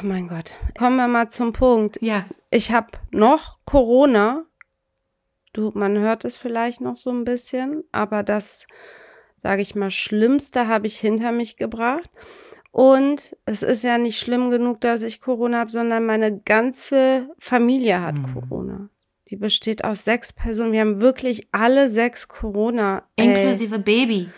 [0.00, 0.54] Ach mein Gott.
[0.78, 1.98] Kommen wir mal zum Punkt.
[2.00, 2.24] Ja.
[2.50, 4.44] Ich habe noch Corona.
[5.52, 8.66] Du, man hört es vielleicht noch so ein bisschen, aber das,
[9.42, 12.08] sage ich mal, Schlimmste habe ich hinter mich gebracht.
[12.72, 18.00] Und es ist ja nicht schlimm genug, dass ich Corona habe, sondern meine ganze Familie
[18.00, 18.32] hat Mhm.
[18.32, 18.88] Corona.
[19.28, 20.72] Die besteht aus sechs Personen.
[20.72, 23.02] Wir haben wirklich alle sechs Corona.
[23.16, 24.30] Inklusive Baby.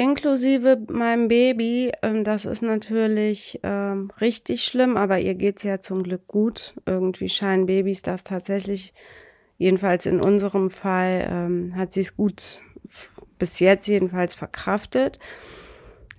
[0.00, 1.92] Inklusive meinem Baby.
[2.00, 6.74] Ähm, das ist natürlich ähm, richtig schlimm, aber ihr geht's ja zum Glück gut.
[6.86, 8.94] Irgendwie scheinen Babys das tatsächlich,
[9.58, 12.62] jedenfalls in unserem Fall, ähm, hat sie es gut
[13.38, 15.18] bis jetzt jedenfalls verkraftet.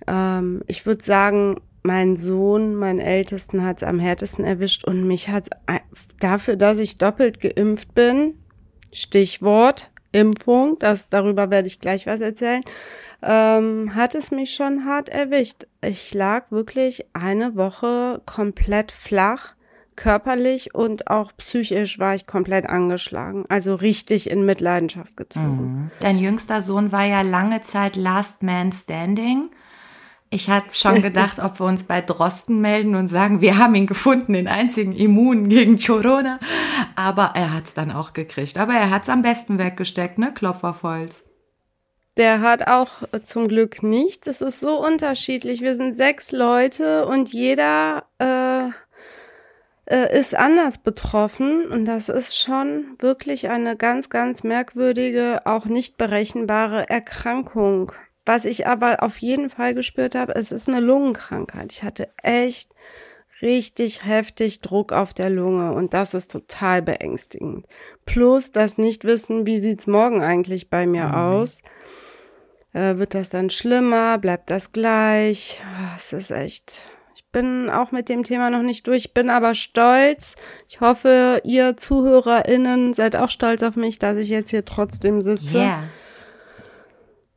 [0.06, 5.28] Ähm, ich würde sagen, mein Sohn, meinen Ältesten, hat es am härtesten erwischt und mich
[5.28, 5.50] hat
[6.20, 8.34] dafür, dass ich doppelt geimpft bin,
[8.92, 12.62] Stichwort Impfung, das, darüber werde ich gleich was erzählen,
[13.22, 15.66] ähm, hat es mich schon hart erwischt.
[15.80, 19.54] Ich lag wirklich eine Woche komplett flach,
[19.94, 25.46] körperlich und auch psychisch war ich komplett angeschlagen, also richtig in Mitleidenschaft gezogen.
[25.46, 25.90] Mhm.
[26.00, 29.50] Dein jüngster Sohn war ja lange Zeit Last Man Standing.
[30.30, 33.86] Ich habe schon gedacht, ob wir uns bei Drosten melden und sagen, wir haben ihn
[33.86, 36.40] gefunden, den einzigen Immun gegen Corona.
[36.96, 38.56] Aber er hat's dann auch gekriegt.
[38.56, 40.32] Aber er hat's am besten weggesteckt, ne?
[40.32, 41.22] Klopf auf Holz.
[42.16, 44.26] Der hat auch äh, zum Glück nicht.
[44.26, 45.60] Es ist so unterschiedlich.
[45.62, 48.68] Wir sind sechs Leute und jeder äh,
[49.86, 51.66] äh, ist anders betroffen.
[51.70, 57.92] Und das ist schon wirklich eine ganz, ganz merkwürdige, auch nicht berechenbare Erkrankung.
[58.26, 61.72] Was ich aber auf jeden Fall gespürt habe, es ist eine Lungenkrankheit.
[61.72, 62.70] Ich hatte echt
[63.40, 67.66] richtig heftig Druck auf der Lunge und das ist total beängstigend.
[68.06, 71.14] Plus das Nichtwissen, wie sieht's morgen eigentlich bei mir Mhm.
[71.14, 71.62] aus?
[72.72, 74.18] Äh, wird das dann schlimmer?
[74.18, 75.62] Bleibt das gleich?
[75.64, 76.86] Ah, Es ist echt.
[77.14, 80.36] Ich bin auch mit dem Thema noch nicht durch, bin aber stolz.
[80.68, 85.58] Ich hoffe, ihr ZuhörerInnen seid auch stolz auf mich, dass ich jetzt hier trotzdem sitze.
[85.58, 85.84] Yeah.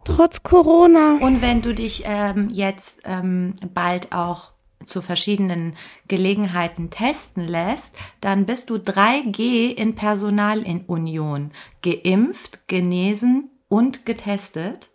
[0.06, 1.18] Trotz Corona.
[1.20, 4.52] Und wenn du dich ähm, jetzt ähm, bald auch
[4.86, 5.76] zu verschiedenen
[6.08, 11.52] Gelegenheiten testen lässt, dann bist du 3G in Personalunion.
[11.82, 14.92] Geimpft, genesen und getestet.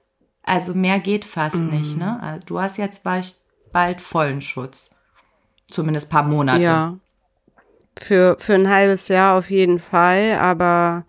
[0.50, 2.20] Also mehr geht fast nicht, ne?
[2.20, 3.36] Also du hast jetzt bald,
[3.72, 4.92] bald vollen Schutz.
[5.68, 6.60] Zumindest paar Monate.
[6.60, 6.96] Ja.
[7.96, 11.04] Für, für ein halbes Jahr auf jeden Fall, aber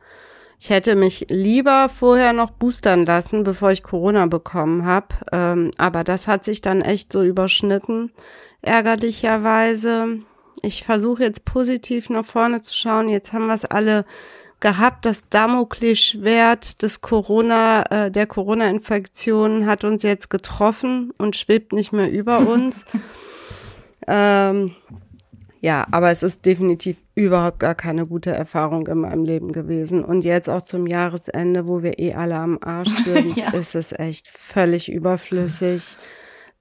[0.59, 5.07] ich hätte mich lieber vorher noch boostern lassen, bevor ich Corona bekommen habe.
[5.31, 8.11] Ähm, aber das hat sich dann echt so überschnitten,
[8.61, 10.19] ärgerlicherweise.
[10.61, 13.09] Ich versuche jetzt positiv nach vorne zu schauen.
[13.09, 14.05] Jetzt haben wir es alle
[14.61, 15.05] gehabt.
[15.05, 22.09] Das Damoklesschwert des Corona, äh, der Corona-Infektion hat uns jetzt getroffen und schwebt nicht mehr
[22.09, 22.85] über uns.
[24.07, 24.71] ähm,
[25.63, 30.03] ja, aber es ist definitiv überhaupt gar keine gute Erfahrung in meinem Leben gewesen.
[30.03, 33.51] Und jetzt auch zum Jahresende, wo wir eh alle am Arsch sind, Ja.
[33.51, 35.97] ist es echt völlig überflüssig,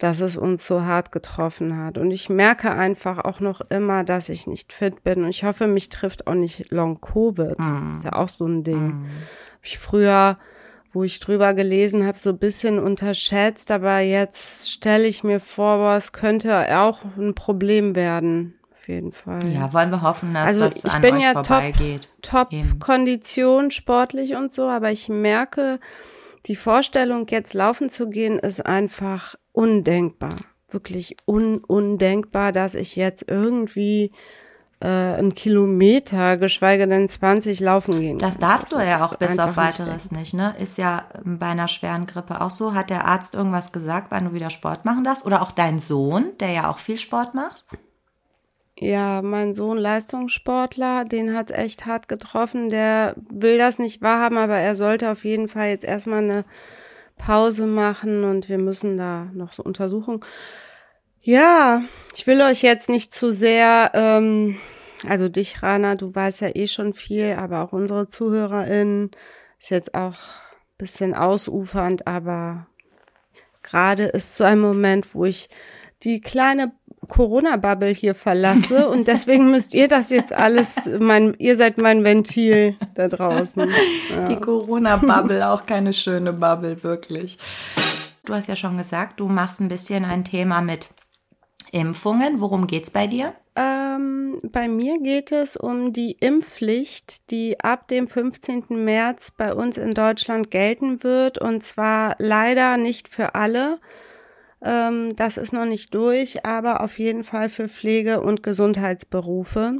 [0.01, 1.99] dass es uns so hart getroffen hat.
[1.99, 5.25] Und ich merke einfach auch noch immer, dass ich nicht fit bin.
[5.25, 7.59] Und ich hoffe, mich trifft auch nicht Long-Covid.
[7.95, 9.05] Ist ja auch so ein Ding.
[9.57, 10.39] Hab ich früher,
[10.95, 15.95] wo ich drüber gelesen habe, so ein bisschen unterschätzt, aber jetzt stelle ich mir vor,
[15.95, 18.55] es könnte auch ein Problem werden.
[18.81, 19.47] Auf jeden Fall.
[19.53, 22.09] Ja, wollen wir hoffen, dass Also das ich an bin euch ja top, vorbeigeht.
[22.23, 22.79] top Eben.
[22.79, 25.79] Kondition, sportlich und so, aber ich merke,
[26.47, 30.37] die Vorstellung, jetzt laufen zu gehen, ist einfach undenkbar.
[30.71, 34.13] Wirklich un undenkbar, dass ich jetzt irgendwie
[34.81, 38.49] äh, einen Kilometer, geschweige denn 20 laufen gehen Das kann.
[38.51, 40.55] darfst du ist ja auch bis auf nicht weiteres nicht, ne?
[40.59, 42.73] Ist ja ähm, bei einer schweren Grippe auch so.
[42.75, 45.27] Hat der Arzt irgendwas gesagt, wann du wieder Sport machen darfst?
[45.27, 47.65] Oder auch dein Sohn, der ja auch viel Sport macht?
[48.79, 52.71] Ja, mein Sohn Leistungssportler, den hat echt hart getroffen.
[52.71, 56.45] Der will das nicht wahrhaben, aber er sollte auf jeden Fall jetzt erstmal eine
[57.21, 60.25] Pause machen und wir müssen da noch so Untersuchungen.
[61.23, 61.83] Ja,
[62.15, 64.59] ich will euch jetzt nicht zu sehr, ähm,
[65.07, 69.11] also dich, Rana, du weißt ja eh schon viel, aber auch unsere ZuhörerInnen
[69.59, 72.67] ist jetzt auch ein bisschen ausufernd, aber
[73.63, 75.51] gerade ist so ein Moment, wo ich
[76.03, 76.73] die kleine
[77.09, 82.77] Corona-Bubble hier verlasse und deswegen müsst ihr das jetzt alles, mein, ihr seid mein Ventil
[82.95, 83.71] da draußen.
[84.11, 84.29] Ja.
[84.29, 87.39] Die Corona-Bubble, auch keine schöne Bubble, wirklich.
[88.25, 90.89] Du hast ja schon gesagt, du machst ein bisschen ein Thema mit
[91.73, 92.41] Impfungen.
[92.41, 93.35] Worum geht's bei dir?
[93.57, 98.65] Ähm, bei mir geht es um die Impfpflicht, die ab dem 15.
[98.71, 103.79] März bei uns in Deutschland gelten wird und zwar leider nicht für alle.
[104.63, 109.79] Ähm, das ist noch nicht durch, aber auf jeden Fall für Pflege- und Gesundheitsberufe.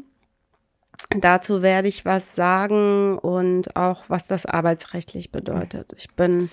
[1.11, 5.93] Dazu werde ich was sagen und auch was das arbeitsrechtlich bedeutet.
[5.97, 6.51] Ich bin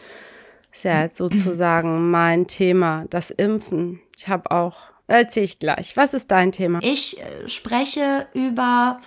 [0.71, 3.99] sehr jetzt sozusagen mein Thema, das Impfen.
[4.15, 4.77] Ich habe auch,
[5.07, 5.97] erzähle ich gleich.
[5.97, 6.79] Was ist dein Thema?
[6.81, 8.99] Ich äh, spreche über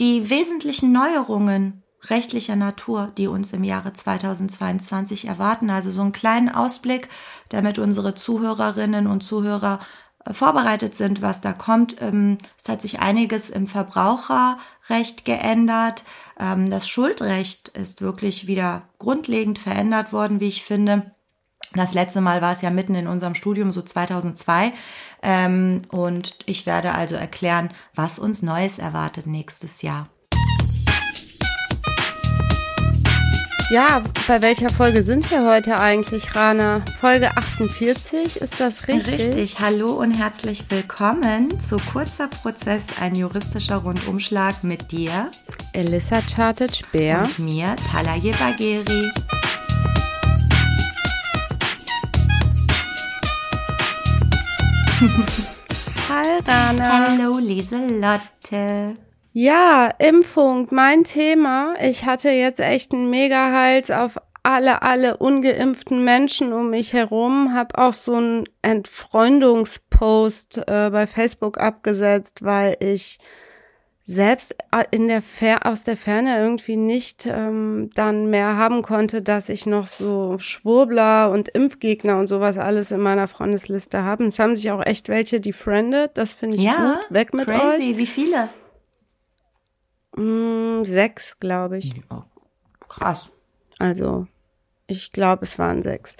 [0.00, 5.70] die wesentlichen Neuerungen rechtlicher Natur, die uns im Jahre 2022 erwarten.
[5.70, 7.08] Also so einen kleinen Ausblick,
[7.48, 9.80] damit unsere Zuhörerinnen und Zuhörer
[10.24, 12.00] äh, vorbereitet sind, was da kommt.
[12.00, 16.04] Ähm, es hat sich einiges im Verbraucherrecht geändert.
[16.38, 21.14] Ähm, das Schuldrecht ist wirklich wieder grundlegend verändert worden, wie ich finde.
[21.74, 24.72] Das letzte Mal war es ja mitten in unserem Studium, so 2002.
[25.22, 30.08] Ähm, und ich werde also erklären, was uns Neues erwartet nächstes Jahr.
[33.70, 36.82] Ja, bei welcher Folge sind wir heute eigentlich, Rana?
[37.00, 39.14] Folge 48, ist das richtig?
[39.14, 39.58] Richtig.
[39.58, 45.30] Hallo und herzlich willkommen zu Kurzer Prozess, ein juristischer Rundumschlag mit dir,
[45.72, 49.10] Elissa Chartic-Bär und mir, Talaye Bagheri.
[56.10, 57.08] Hi, Rana.
[57.08, 58.96] Hallo, Lieselotte.
[59.36, 61.74] Ja, Impfung, mein Thema.
[61.82, 67.76] Ich hatte jetzt echt einen Mega-Hals auf alle, alle ungeimpften Menschen um mich herum, Hab
[67.76, 73.18] auch so einen Entfreundungspost äh, bei Facebook abgesetzt, weil ich
[74.06, 74.54] selbst
[74.92, 79.66] in der Fer aus der Ferne irgendwie nicht ähm, dann mehr haben konnte, dass ich
[79.66, 84.26] noch so Schwurbler und Impfgegner und sowas alles in meiner Freundesliste habe.
[84.26, 86.12] Es haben sich auch echt welche defriended.
[86.14, 87.10] Das finde ich ja, gut.
[87.10, 87.90] Weg mit crazy.
[87.90, 87.96] euch.
[87.96, 88.48] Wie viele?
[90.16, 91.90] Mm, sechs, glaube ich.
[92.10, 92.22] Oh,
[92.88, 93.32] krass.
[93.78, 94.26] Also,
[94.86, 96.16] ich glaube, es waren sechs.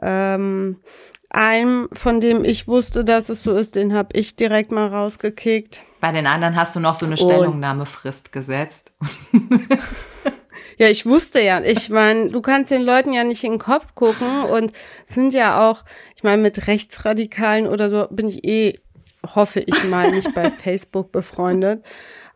[0.00, 0.76] Ähm,
[1.30, 5.82] einem, von dem ich wusste, dass es so ist, den habe ich direkt mal rausgekickt.
[6.00, 8.92] Bei den anderen hast du noch so eine Stellungnahmefrist gesetzt.
[10.78, 13.94] ja, ich wusste ja, ich meine, du kannst den Leuten ja nicht in den Kopf
[13.94, 14.72] gucken und
[15.06, 15.84] sind ja auch,
[16.16, 18.80] ich meine, mit Rechtsradikalen oder so bin ich eh,
[19.34, 21.84] hoffe ich mal, nicht bei Facebook befreundet.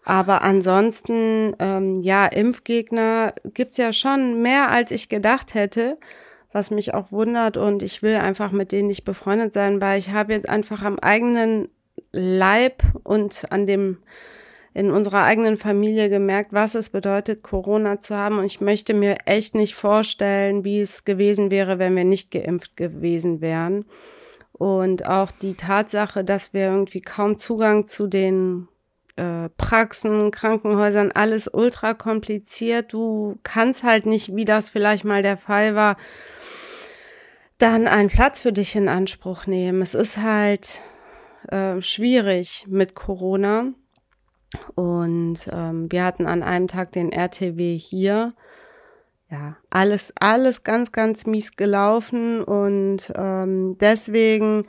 [0.05, 5.97] Aber ansonsten, ähm, ja, Impfgegner gibt's ja schon mehr, als ich gedacht hätte,
[6.53, 7.57] was mich auch wundert.
[7.57, 10.99] Und ich will einfach mit denen nicht befreundet sein, weil ich habe jetzt einfach am
[10.99, 11.69] eigenen
[12.11, 13.99] Leib und an dem
[14.75, 18.39] in unserer eigenen Familie gemerkt, was es bedeutet, Corona zu haben.
[18.39, 22.77] Und ich möchte mir echt nicht vorstellen, wie es gewesen wäre, wenn wir nicht geimpft
[22.77, 23.85] gewesen wären.
[24.53, 28.69] Und auch die Tatsache, dass wir irgendwie kaum Zugang zu den
[29.17, 32.93] äh, Praxen, Krankenhäusern, alles ultra kompliziert.
[32.93, 35.97] Du kannst halt nicht, wie das vielleicht mal der Fall war,
[37.59, 39.83] dann einen Platz für dich in Anspruch nehmen.
[39.83, 40.81] Es ist halt
[41.49, 43.73] äh, schwierig mit Corona.
[44.75, 48.35] Und ähm, wir hatten an einem Tag den RTW hier.
[49.31, 52.43] Ja, alles, alles ganz, ganz mies gelaufen.
[52.43, 54.67] Und ähm, deswegen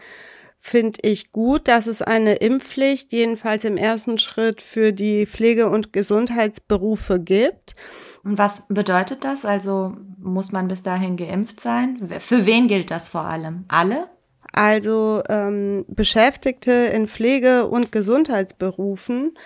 [0.66, 5.92] finde ich gut, dass es eine Impfpflicht, jedenfalls im ersten Schritt, für die Pflege- und
[5.92, 7.76] Gesundheitsberufe gibt.
[8.24, 9.44] Und was bedeutet das?
[9.44, 12.10] Also muss man bis dahin geimpft sein?
[12.20, 13.66] Für wen gilt das vor allem?
[13.68, 14.08] Alle?
[14.54, 19.38] Also ähm, Beschäftigte in Pflege- und Gesundheitsberufen,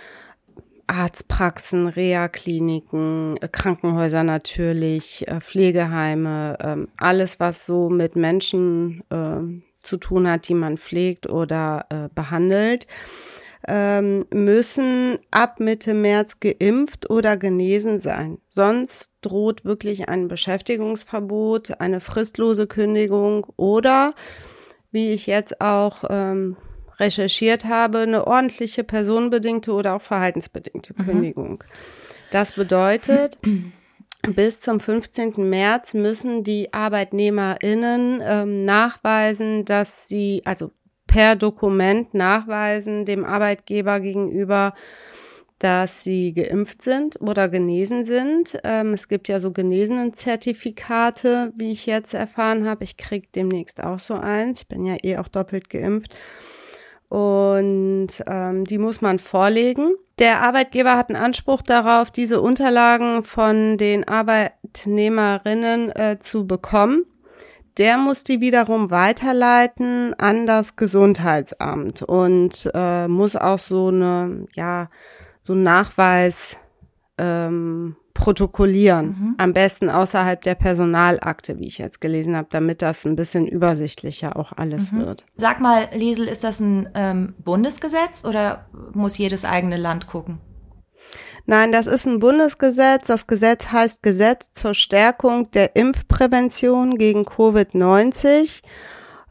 [0.85, 10.29] Arztpraxen, Reha-Kliniken, Krankenhäuser natürlich, äh, Pflegeheime, ähm, alles, was so mit Menschen äh, zu tun
[10.29, 12.85] hat, die man pflegt oder äh, behandelt,
[13.67, 18.37] ähm, müssen ab Mitte März geimpft oder genesen sein.
[18.47, 24.13] Sonst droht wirklich ein Beschäftigungsverbot, eine fristlose Kündigung oder,
[24.91, 26.55] wie ich jetzt auch ähm,
[26.99, 31.05] recherchiert habe, eine ordentliche personenbedingte oder auch verhaltensbedingte mhm.
[31.05, 31.63] Kündigung.
[32.31, 33.37] Das bedeutet,
[34.35, 35.49] bis zum 15.
[35.49, 40.71] März müssen die ArbeitnehmerInnen ähm, nachweisen, dass sie, also
[41.07, 44.73] per Dokument nachweisen dem Arbeitgeber gegenüber,
[45.59, 48.59] dass sie geimpft sind oder genesen sind.
[48.63, 52.83] Ähm, es gibt ja so genesenen Zertifikate, wie ich jetzt erfahren habe.
[52.83, 54.61] Ich krieg demnächst auch so eins.
[54.61, 56.13] Ich bin ja eh auch doppelt geimpft.
[57.09, 59.95] Und ähm, die muss man vorlegen.
[60.19, 67.05] Der Arbeitgeber hat einen Anspruch darauf, diese Unterlagen von den Arbeitnehmerinnen äh, zu bekommen.
[67.77, 74.89] Der muss die wiederum weiterleiten an das Gesundheitsamt und äh, muss auch so eine, ja,
[75.43, 76.57] so ein Nachweis
[77.19, 79.05] ähm, protokollieren.
[79.05, 79.35] Mhm.
[79.37, 84.35] Am besten außerhalb der Personalakte, wie ich jetzt gelesen habe, damit das ein bisschen übersichtlicher
[84.35, 85.05] auch alles mhm.
[85.05, 85.25] wird.
[85.35, 90.39] Sag mal, Liesel, ist das ein ähm, Bundesgesetz oder muss jedes eigene Land gucken?
[91.45, 93.05] Nein, das ist ein Bundesgesetz.
[93.05, 98.63] Das Gesetz heißt Gesetz zur Stärkung der Impfprävention gegen Covid-19.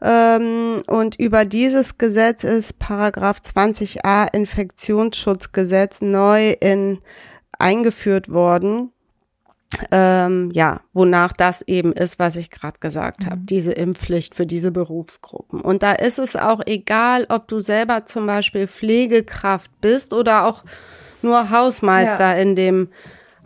[0.01, 6.99] Ähm, und über dieses Gesetz ist Paragraph 20a Infektionsschutzgesetz neu in
[7.59, 8.91] eingeführt worden.
[9.91, 13.29] Ähm, ja, wonach das eben ist, was ich gerade gesagt mhm.
[13.29, 15.59] habe, diese Impfpflicht für diese Berufsgruppen.
[15.59, 20.63] Und da ist es auch egal, ob du selber zum Beispiel Pflegekraft bist oder auch
[21.21, 22.41] nur Hausmeister ja.
[22.41, 22.87] in dem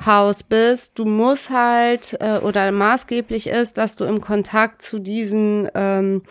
[0.05, 0.99] Haus bist.
[0.99, 6.21] Du musst halt äh, oder maßgeblich ist, dass du im Kontakt zu diesen ähm,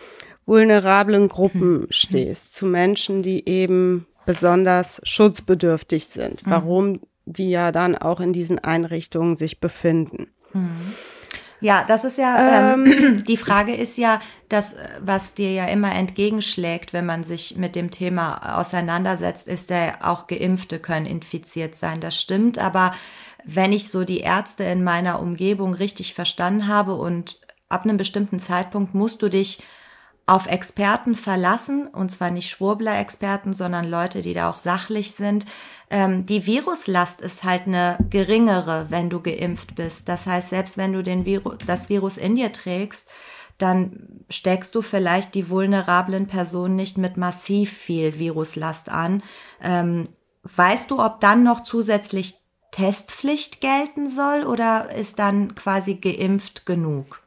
[0.45, 1.87] vulnerablen Gruppen mhm.
[1.89, 6.45] stehst, zu Menschen, die eben besonders schutzbedürftig sind.
[6.45, 6.51] Mhm.
[6.51, 6.99] Warum
[7.31, 10.27] die ja dann auch in diesen Einrichtungen sich befinden.
[10.53, 10.93] Mhm.
[11.61, 14.19] Ja, das ist ja, ähm, ähm, die Frage ist ja,
[14.49, 19.99] das, was dir ja immer entgegenschlägt, wenn man sich mit dem Thema auseinandersetzt, ist der
[20.01, 21.99] auch Geimpfte können infiziert sein.
[21.99, 22.93] Das stimmt, aber
[23.45, 28.39] wenn ich so die Ärzte in meiner Umgebung richtig verstanden habe und ab einem bestimmten
[28.39, 29.63] Zeitpunkt musst du dich
[30.25, 35.45] auf Experten verlassen, und zwar nicht Schwurbler-Experten, sondern Leute, die da auch sachlich sind.
[35.89, 40.07] Ähm, die Viruslast ist halt eine geringere, wenn du geimpft bist.
[40.07, 43.09] Das heißt, selbst wenn du den Viru das Virus in dir trägst,
[43.57, 49.21] dann steckst du vielleicht die vulnerablen Personen nicht mit massiv viel Viruslast an.
[49.61, 50.05] Ähm,
[50.43, 52.35] weißt du, ob dann noch zusätzlich
[52.71, 57.20] Testpflicht gelten soll oder ist dann quasi geimpft genug?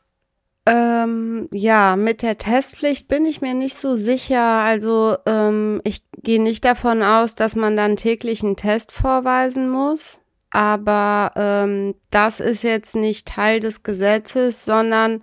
[0.66, 4.42] Ähm, ja, mit der Testpflicht bin ich mir nicht so sicher.
[4.42, 10.20] Also ähm, ich gehe nicht davon aus, dass man dann täglich einen Test vorweisen muss.
[10.50, 15.22] Aber ähm, das ist jetzt nicht Teil des Gesetzes, sondern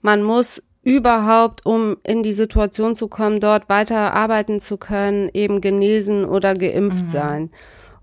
[0.00, 5.60] man muss überhaupt, um in die Situation zu kommen, dort weiter arbeiten zu können, eben
[5.60, 7.08] genesen oder geimpft mhm.
[7.08, 7.50] sein.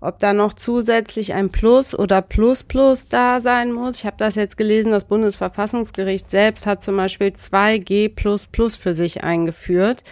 [0.00, 3.98] Ob da noch zusätzlich ein Plus oder Plus Plus da sein muss.
[3.98, 8.94] Ich habe das jetzt gelesen, das Bundesverfassungsgericht selbst hat zum Beispiel 2G Plus Plus für
[8.94, 10.04] sich eingeführt.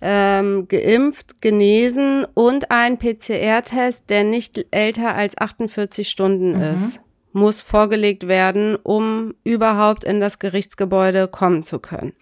[0.00, 6.76] Ähm, geimpft, genesen und ein PCR-Test, der nicht älter als 48 Stunden mhm.
[6.76, 7.00] ist,
[7.32, 12.12] muss vorgelegt werden, um überhaupt in das Gerichtsgebäude kommen zu können.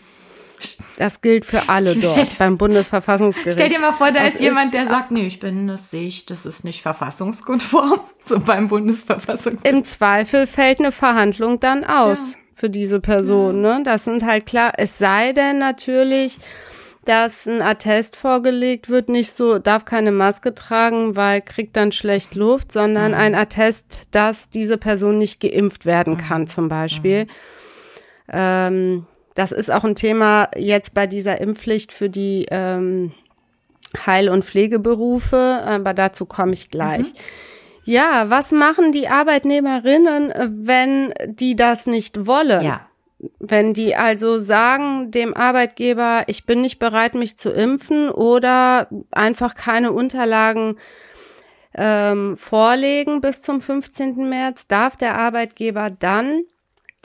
[0.99, 3.59] Das gilt für alle dort beim Bundesverfassungsgericht.
[3.59, 6.07] Stell dir mal vor, da das ist jemand, der sagt, nee, ich bin, das sehe
[6.07, 9.67] ich, das ist nicht verfassungskonform, so beim Bundesverfassungsgericht.
[9.67, 12.39] Im Zweifel fällt eine Verhandlung dann aus ja.
[12.55, 13.63] für diese Person.
[13.63, 13.79] Ja.
[13.79, 13.85] Ne?
[13.85, 16.39] Das sind halt klar, es sei denn natürlich,
[17.05, 22.35] dass ein Attest vorgelegt wird, nicht so, darf keine Maske tragen, weil kriegt dann schlecht
[22.35, 23.19] Luft, sondern mhm.
[23.19, 26.19] ein Attest, dass diese Person nicht geimpft werden mhm.
[26.19, 27.25] kann, zum Beispiel.
[27.25, 27.31] Mhm.
[28.33, 29.07] Ähm,
[29.37, 33.13] das ist auch ein Thema jetzt bei dieser Impfpflicht für die ähm,
[34.07, 37.13] Heil- und Pflegeberufe, aber dazu komme ich gleich.
[37.13, 37.19] Mhm.
[37.85, 40.33] Ja, was machen die Arbeitnehmerinnen,
[40.65, 42.65] wenn die das nicht wollen?
[42.65, 42.89] Ja.
[43.39, 49.55] Wenn die also sagen dem Arbeitgeber, ich bin nicht bereit, mich zu impfen oder einfach
[49.55, 50.79] keine Unterlagen
[51.75, 54.29] ähm, vorlegen bis zum 15.
[54.29, 56.43] März, darf der Arbeitgeber dann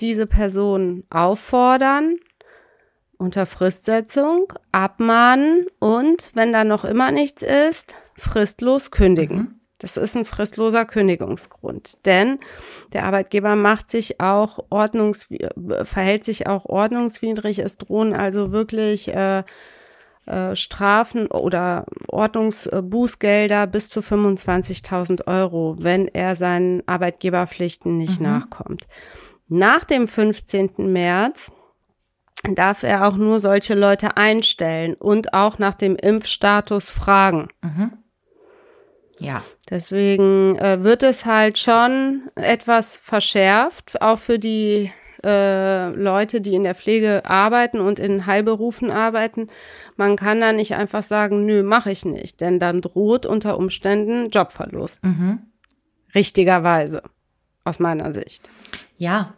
[0.01, 2.17] diese Person auffordern,
[3.17, 9.37] unter Fristsetzung, abmahnen und, wenn da noch immer nichts ist, fristlos kündigen.
[9.37, 9.55] Mhm.
[9.77, 12.39] Das ist ein fristloser Kündigungsgrund, denn
[12.93, 15.27] der Arbeitgeber macht sich auch ordnungs
[15.83, 17.57] verhält sich auch ordnungswidrig.
[17.59, 19.43] Es drohen also wirklich äh,
[20.27, 28.27] äh, Strafen oder Ordnungsbußgelder bis zu 25.000 Euro, wenn er seinen Arbeitgeberpflichten nicht mhm.
[28.27, 28.87] nachkommt.
[29.53, 30.71] Nach dem 15.
[30.77, 31.51] März
[32.55, 37.49] darf er auch nur solche Leute einstellen und auch nach dem Impfstatus fragen.
[37.61, 37.91] Mhm.
[39.19, 39.43] Ja.
[39.69, 44.89] Deswegen äh, wird es halt schon etwas verschärft, auch für die
[45.21, 49.49] äh, Leute, die in der Pflege arbeiten und in Heilberufen arbeiten.
[49.97, 54.29] Man kann da nicht einfach sagen, nö, mache ich nicht, denn dann droht unter Umständen
[54.29, 55.03] Jobverlust.
[55.03, 55.39] Mhm.
[56.15, 57.03] Richtigerweise,
[57.65, 58.49] aus meiner Sicht.
[58.97, 59.33] Ja,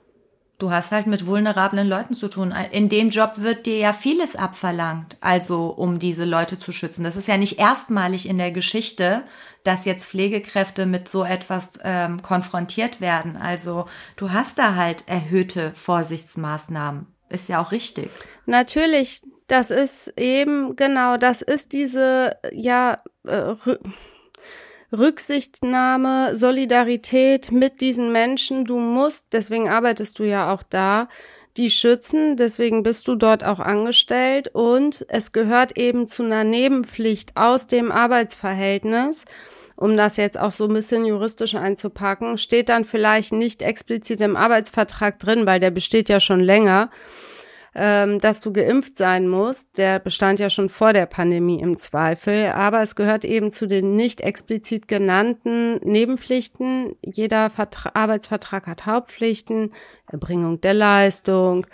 [0.63, 2.53] du hast halt mit vulnerablen Leuten zu tun.
[2.71, 7.03] In dem Job wird dir ja vieles abverlangt, also um diese Leute zu schützen.
[7.03, 9.23] Das ist ja nicht erstmalig in der Geschichte,
[9.65, 13.35] dass jetzt Pflegekräfte mit so etwas ähm, konfrontiert werden.
[13.35, 17.07] Also du hast da halt erhöhte Vorsichtsmaßnahmen.
[17.27, 18.09] Ist ja auch richtig.
[18.45, 23.55] Natürlich, das ist eben genau, das ist diese ja äh,
[24.93, 28.65] Rücksichtnahme, Solidarität mit diesen Menschen.
[28.65, 31.09] Du musst, deswegen arbeitest du ja auch da,
[31.57, 32.37] die schützen.
[32.37, 34.49] Deswegen bist du dort auch angestellt.
[34.53, 39.25] Und es gehört eben zu einer Nebenpflicht aus dem Arbeitsverhältnis,
[39.75, 44.35] um das jetzt auch so ein bisschen juristisch einzupacken, steht dann vielleicht nicht explizit im
[44.35, 46.89] Arbeitsvertrag drin, weil der besteht ja schon länger
[47.75, 49.77] ähm, dass du geimpft sein musst.
[49.77, 53.95] Der bestand ja schon vor der Pandemie im Zweifel, aber es gehört eben zu den
[53.95, 56.95] nicht explizit genannten Nebenpflichten.
[57.01, 59.73] Jeder Vertra Arbeitsvertrag hat Hauptpflichten,
[60.11, 61.65] Erbringung der Leistung,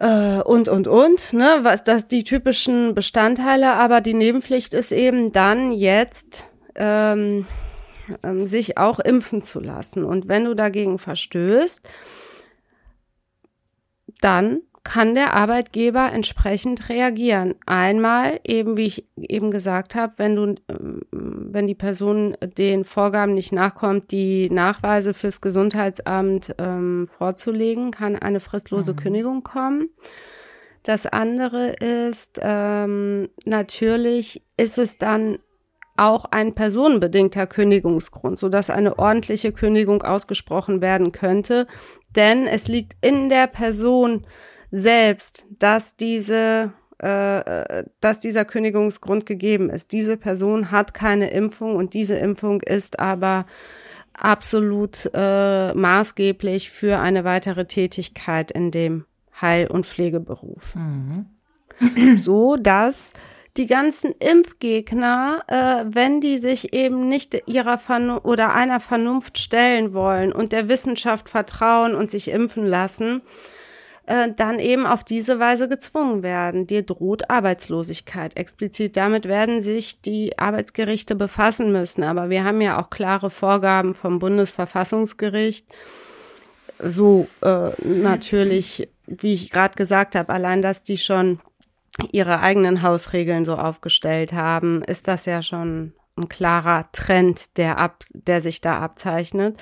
[0.00, 5.32] äh, und und und, ne, was das die typischen Bestandteile, aber die Nebenpflicht ist eben
[5.32, 7.46] dann jetzt ähm,
[8.22, 10.04] ähm, sich auch impfen zu lassen.
[10.04, 11.86] Und wenn du dagegen verstößt,
[14.20, 17.54] dann kann der Arbeitgeber entsprechend reagieren.
[17.66, 23.34] Einmal eben, wie ich eben gesagt habe, wenn du, ähm, wenn die Person den Vorgaben
[23.34, 28.96] nicht nachkommt, die Nachweise fürs Gesundheitsamt ähm, vorzulegen, kann eine fristlose mhm.
[28.96, 29.90] Kündigung kommen.
[30.82, 35.38] Das andere ist, ähm, natürlich ist es dann
[36.00, 41.66] auch ein personenbedingter Kündigungsgrund, sodass eine ordentliche Kündigung ausgesprochen werden könnte.
[42.16, 44.26] Denn es liegt in der Person
[44.70, 49.92] selbst, dass diese äh, dass dieser Kündigungsgrund gegeben ist.
[49.92, 53.46] Diese Person hat keine Impfung und diese Impfung ist aber
[54.12, 59.06] absolut äh, maßgeblich für eine weitere Tätigkeit in dem
[59.40, 60.74] Heil- und Pflegeberuf.
[60.74, 61.26] Mhm.
[62.18, 63.14] So dass
[63.56, 69.92] die ganzen Impfgegner, äh, wenn die sich eben nicht ihrer Vernunft oder einer Vernunft stellen
[69.92, 73.22] wollen und der Wissenschaft vertrauen und sich impfen lassen,
[74.06, 76.66] äh, dann eben auf diese Weise gezwungen werden.
[76.66, 78.36] Dir droht Arbeitslosigkeit.
[78.36, 82.04] Explizit damit werden sich die Arbeitsgerichte befassen müssen.
[82.04, 85.66] Aber wir haben ja auch klare Vorgaben vom Bundesverfassungsgericht.
[86.82, 91.40] So äh, natürlich, wie ich gerade gesagt habe, allein, dass die schon
[92.12, 98.04] ihre eigenen Hausregeln so aufgestellt haben, ist das ja schon ein klarer Trend, der ab,
[98.12, 99.58] der sich da abzeichnet.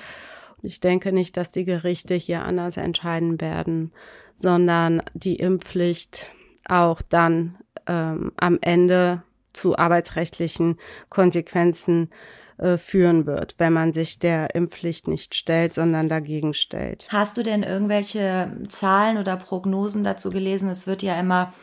[0.61, 3.93] Ich denke nicht, dass die Gerichte hier anders entscheiden werden,
[4.37, 6.31] sondern die Impfpflicht
[6.67, 10.77] auch dann ähm, am Ende zu arbeitsrechtlichen
[11.09, 12.09] Konsequenzen
[12.57, 17.07] äh, führen wird, wenn man sich der Impfpflicht nicht stellt, sondern dagegen stellt.
[17.09, 20.69] Hast du denn irgendwelche Zahlen oder Prognosen dazu gelesen?
[20.69, 21.53] Es wird ja immer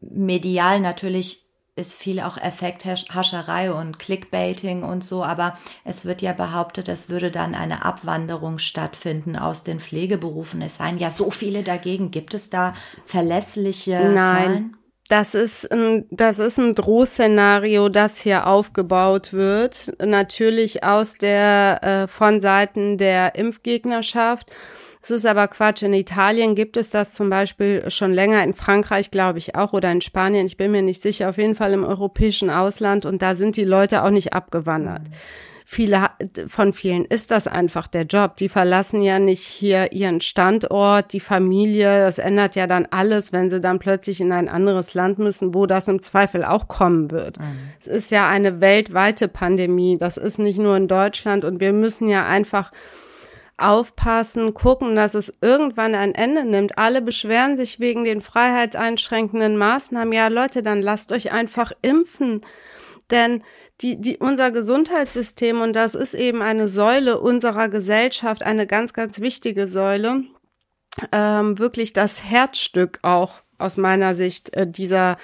[0.00, 1.46] medial natürlich
[1.76, 7.30] ist viel auch Effekthascherei und Clickbaiting und so, aber es wird ja behauptet, es würde
[7.30, 10.62] dann eine Abwanderung stattfinden aus den Pflegeberufen.
[10.62, 12.10] Es seien ja so viele dagegen.
[12.10, 12.74] Gibt es da
[13.06, 14.14] verlässliche Nein.
[14.14, 14.76] Zahlen?
[15.08, 19.92] Das ist ein, das ist ein Drohszenario, das hier aufgebaut wird.
[19.98, 24.52] Natürlich aus der, äh, von Seiten der Impfgegnerschaft.
[25.02, 25.82] Es ist aber Quatsch.
[25.82, 29.90] In Italien gibt es das zum Beispiel schon länger, in Frankreich glaube ich auch oder
[29.90, 30.46] in Spanien.
[30.46, 31.30] Ich bin mir nicht sicher.
[31.30, 35.02] Auf jeden Fall im europäischen Ausland und da sind die Leute auch nicht abgewandert.
[35.02, 35.14] Mhm.
[35.72, 36.08] Viele
[36.48, 38.36] von vielen ist das einfach der Job.
[38.38, 42.00] Die verlassen ja nicht hier ihren Standort, die Familie.
[42.00, 45.66] Das ändert ja dann alles, wenn sie dann plötzlich in ein anderes Land müssen, wo
[45.66, 47.38] das im Zweifel auch kommen wird.
[47.38, 47.70] Mhm.
[47.78, 49.96] Es ist ja eine weltweite Pandemie.
[49.96, 52.72] Das ist nicht nur in Deutschland und wir müssen ja einfach
[53.60, 56.78] aufpassen, gucken, dass es irgendwann ein Ende nimmt.
[56.78, 60.12] Alle beschweren sich wegen den freiheitseinschränkenden Maßnahmen.
[60.12, 62.44] Ja, Leute, dann lasst euch einfach impfen.
[63.10, 63.42] Denn
[63.80, 69.20] die, die, unser Gesundheitssystem, und das ist eben eine Säule unserer Gesellschaft, eine ganz, ganz
[69.20, 70.24] wichtige Säule,
[71.12, 75.16] ähm, wirklich das Herzstück auch aus meiner Sicht äh, dieser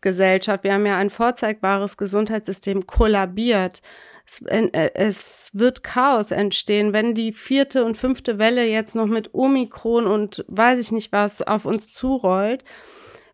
[0.00, 0.64] Gesellschaft.
[0.64, 3.82] Wir haben ja ein vorzeigbares Gesundheitssystem kollabiert
[4.32, 4.40] es,
[4.72, 10.06] äh, es wird Chaos entstehen, wenn die vierte und fünfte Welle jetzt noch mit Omikron
[10.06, 12.64] und weiß ich nicht was auf uns zurollt.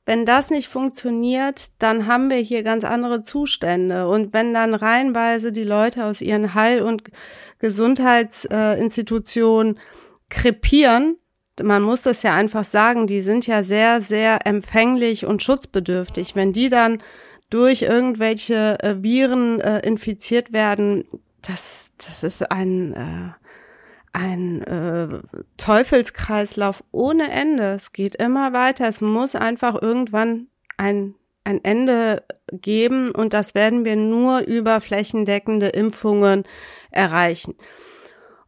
[0.05, 4.09] Wenn das nicht funktioniert, dann haben wir hier ganz andere Zustände.
[4.09, 7.03] Und wenn dann reihenweise die Leute aus ihren Heil- und
[7.59, 9.81] Gesundheitsinstitutionen äh,
[10.31, 11.19] krepieren,
[11.63, 16.37] man muss das ja einfach sagen, die sind ja sehr, sehr empfänglich und schutzbedürftig.
[16.37, 17.03] Wenn die dann
[17.51, 21.05] durch irgendwelche äh, Viren äh, infiziert werden,
[21.43, 23.33] das, das ist ein, äh,
[24.13, 25.21] ein äh,
[25.57, 27.73] Teufelskreislauf ohne Ende.
[27.73, 28.89] Es geht immer weiter.
[28.89, 35.69] Es muss einfach irgendwann ein, ein Ende geben und das werden wir nur über flächendeckende
[35.69, 36.45] Impfungen
[36.91, 37.55] erreichen.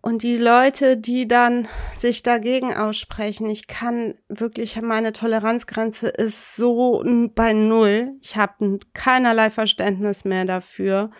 [0.02, 7.04] Und die Leute, die dann sich dagegen aussprechen, ich kann wirklich, meine Toleranzgrenze ist so
[7.34, 8.14] bei Null.
[8.22, 11.10] Ich habe keinerlei Verständnis mehr dafür.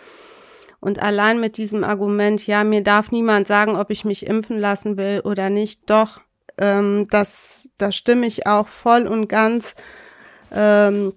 [0.81, 4.97] Und allein mit diesem Argument, ja, mir darf niemand sagen, ob ich mich impfen lassen
[4.97, 6.23] will oder nicht, doch,
[6.57, 9.75] ähm, das, da stimme ich auch voll und ganz
[10.51, 11.13] ähm,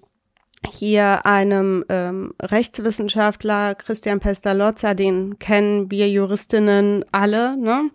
[0.70, 7.90] hier einem ähm, Rechtswissenschaftler, Christian Pestalozza, den kennen wir Juristinnen alle, ne?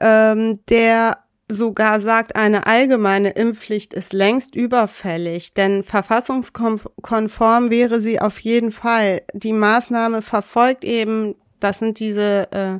[0.00, 1.18] ähm, der
[1.48, 9.22] sogar sagt, eine allgemeine Impfpflicht ist längst überfällig, denn verfassungskonform wäre sie auf jeden Fall.
[9.32, 12.78] Die Maßnahme verfolgt eben, das sind diese äh,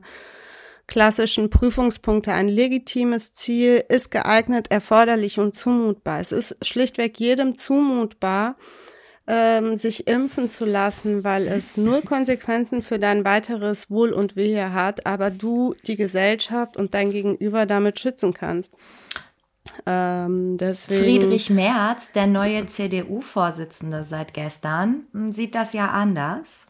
[0.87, 6.21] klassischen Prüfungspunkte, ein legitimes Ziel, ist geeignet, erforderlich und zumutbar.
[6.21, 8.57] Es ist schlichtweg jedem zumutbar,
[9.33, 14.73] ähm, sich impfen zu lassen, weil es null Konsequenzen für dein weiteres Wohl und Wehe
[14.73, 18.73] hat, aber du die Gesellschaft und dein Gegenüber damit schützen kannst.
[19.87, 26.67] Ähm, Friedrich Merz, der neue CDU-Vorsitzende seit gestern, sieht das ja anders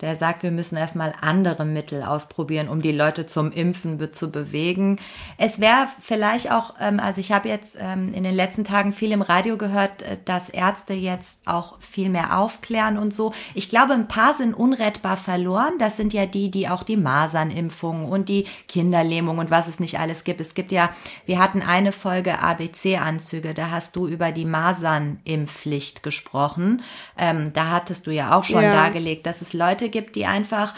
[0.00, 4.98] der sagt, wir müssen erstmal andere Mittel ausprobieren, um die Leute zum Impfen zu bewegen.
[5.36, 9.12] Es wäre vielleicht auch, ähm, also ich habe jetzt ähm, in den letzten Tagen viel
[9.12, 13.34] im Radio gehört, äh, dass Ärzte jetzt auch viel mehr aufklären und so.
[13.54, 15.74] Ich glaube, ein paar sind unrettbar verloren.
[15.78, 19.98] Das sind ja die, die auch die Masernimpfung und die Kinderlähmung und was es nicht
[19.98, 20.40] alles gibt.
[20.40, 20.90] Es gibt ja,
[21.26, 26.82] wir hatten eine Folge ABC-Anzüge, da hast du über die Masernimpfpflicht gesprochen.
[27.18, 28.72] Ähm, da hattest du ja auch schon ja.
[28.72, 30.74] dargelegt, dass es Leute gibt, die einfach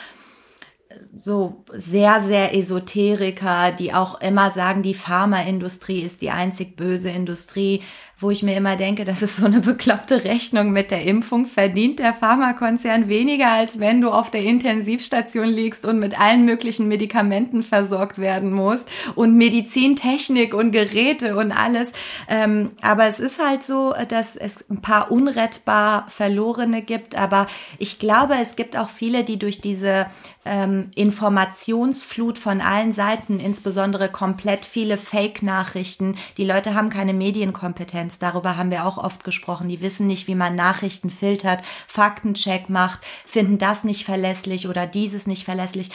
[1.17, 7.83] so sehr, sehr Esoteriker, die auch immer sagen, die Pharmaindustrie ist die einzig böse Industrie
[8.23, 11.47] wo ich mir immer denke, das ist so eine bekloppte Rechnung mit der Impfung.
[11.47, 16.89] Verdient der Pharmakonzern weniger, als wenn du auf der Intensivstation liegst und mit allen möglichen
[16.89, 21.93] Medikamenten versorgt werden musst und Medizintechnik und Geräte und alles.
[22.29, 27.17] Ähm, aber es ist halt so, dass es ein paar unrettbar Verlorene gibt.
[27.17, 30.07] Aber ich glaube, es gibt auch viele, die durch diese
[30.45, 38.57] ähm, Informationsflut von allen Seiten, insbesondere komplett viele Fake-Nachrichten, die Leute haben keine Medienkompetenz darüber
[38.57, 43.59] haben wir auch oft gesprochen, die wissen nicht, wie man Nachrichten filtert, Faktencheck macht, finden
[43.59, 45.91] das nicht verlässlich oder dieses nicht verlässlich.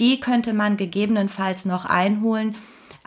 [0.00, 2.56] Die könnte man gegebenenfalls noch einholen.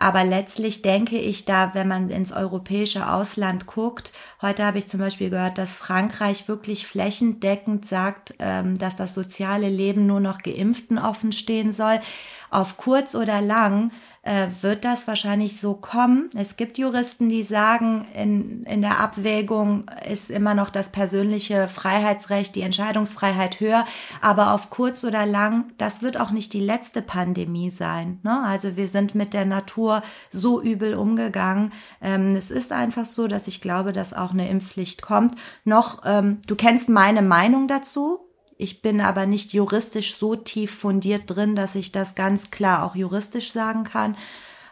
[0.00, 5.00] Aber letztlich denke ich da, wenn man ins europäische Ausland guckt, heute habe ich zum
[5.00, 10.98] Beispiel gehört, dass Frankreich wirklich flächendeckend sagt, ähm, dass das soziale Leben nur noch Geimpften
[10.98, 12.00] offen stehen soll.
[12.48, 13.90] Auf kurz oder lang
[14.28, 16.28] äh, wird das wahrscheinlich so kommen.
[16.36, 22.54] Es gibt Juristen, die sagen, in, in der Abwägung ist immer noch das persönliche Freiheitsrecht,
[22.54, 23.86] die Entscheidungsfreiheit höher,
[24.20, 28.20] aber auf kurz oder lang, das wird auch nicht die letzte Pandemie sein.
[28.22, 28.42] Ne?
[28.44, 31.72] Also wir sind mit der Natur so übel umgegangen.
[32.02, 35.36] Ähm, es ist einfach so, dass ich glaube, dass auch eine Impfpflicht kommt.
[35.64, 38.27] Noch, ähm, du kennst meine Meinung dazu.
[38.60, 42.96] Ich bin aber nicht juristisch so tief fundiert drin, dass ich das ganz klar auch
[42.96, 44.16] juristisch sagen kann.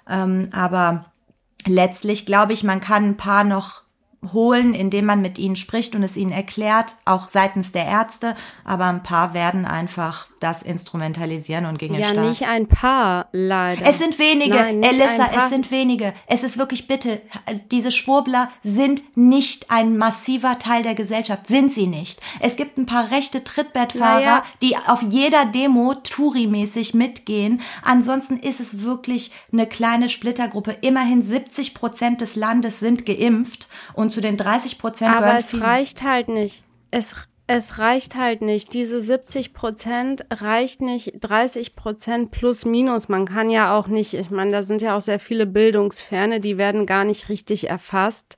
[0.09, 1.13] Ähm, aber
[1.67, 3.86] letztlich glaube ich, man kann ein paar noch
[4.33, 8.35] holen, indem man mit ihnen spricht und es ihnen erklärt, auch seitens der Ärzte.
[8.65, 12.17] Aber ein paar werden einfach das instrumentalisieren und gegen ja, den Staat.
[12.25, 13.87] Ja, nicht ein paar, leider.
[13.87, 16.13] Es sind wenige, Nein, Elissa, es sind wenige.
[16.27, 17.23] Es ist wirklich bitte,
[17.71, 22.21] diese Schwurbler sind nicht ein massiver Teil der Gesellschaft, sind sie nicht.
[22.41, 24.45] Es gibt ein paar rechte Trittbettfahrer, naja.
[24.63, 27.61] die auf jeder Demo Touri-mäßig mitgehen.
[27.83, 30.77] Ansonsten ist es wirklich eine kleine Splittergruppe.
[30.83, 36.03] Immerhin 70 Prozent des Landes sind geimpft und zu den 30 Prozent Aber es reicht
[36.03, 36.65] halt nicht.
[36.91, 37.15] Es
[37.47, 38.73] es reicht halt nicht.
[38.73, 41.19] Diese 70 Prozent reicht nicht.
[41.21, 43.11] 30 Prozent plus minus.
[43.11, 46.57] Man kann ja auch nicht, ich meine, da sind ja auch sehr viele Bildungsferne, die
[46.57, 48.37] werden gar nicht richtig erfasst,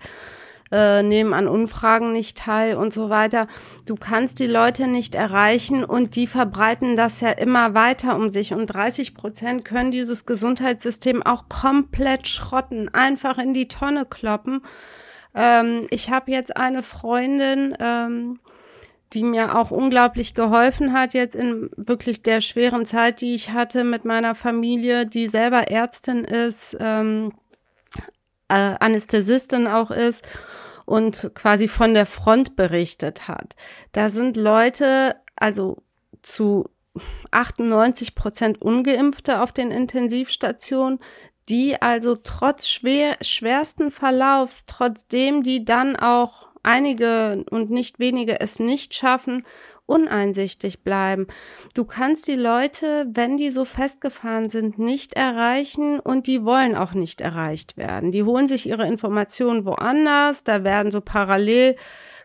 [0.73, 3.47] äh, nehmen an Umfragen nicht teil und so weiter.
[3.87, 8.53] Du kannst die Leute nicht erreichen und die verbreiten das ja immer weiter um sich.
[8.53, 14.63] Und 30 Prozent können dieses Gesundheitssystem auch komplett schrotten, einfach in die Tonne kloppen.
[15.35, 18.41] Ähm, ich habe jetzt eine Freundin, ähm,
[19.13, 23.85] die mir auch unglaublich geholfen hat jetzt in wirklich der schweren Zeit, die ich hatte
[23.85, 27.33] mit meiner Familie, die selber Ärztin ist, ähm,
[28.49, 30.27] äh, Anästhesistin auch ist
[30.85, 33.57] und quasi von der Front berichtet hat.
[33.93, 35.83] Da sind Leute, also
[36.23, 36.69] zu
[37.31, 40.99] 98 Prozent ungeimpfte auf den Intensivstationen,
[41.49, 48.59] die also trotz schwer, schwersten Verlaufs, trotzdem die dann auch einige und nicht wenige es
[48.59, 49.45] nicht schaffen,
[49.87, 51.29] uneinsichtig bleiben.
[51.75, 56.93] Du kannst die Leute, wenn die so festgefahren sind, nicht erreichen und die wollen auch
[56.93, 58.13] nicht erreicht werden.
[58.13, 61.77] Die holen sich ihre Informationen woanders, da werden so parallel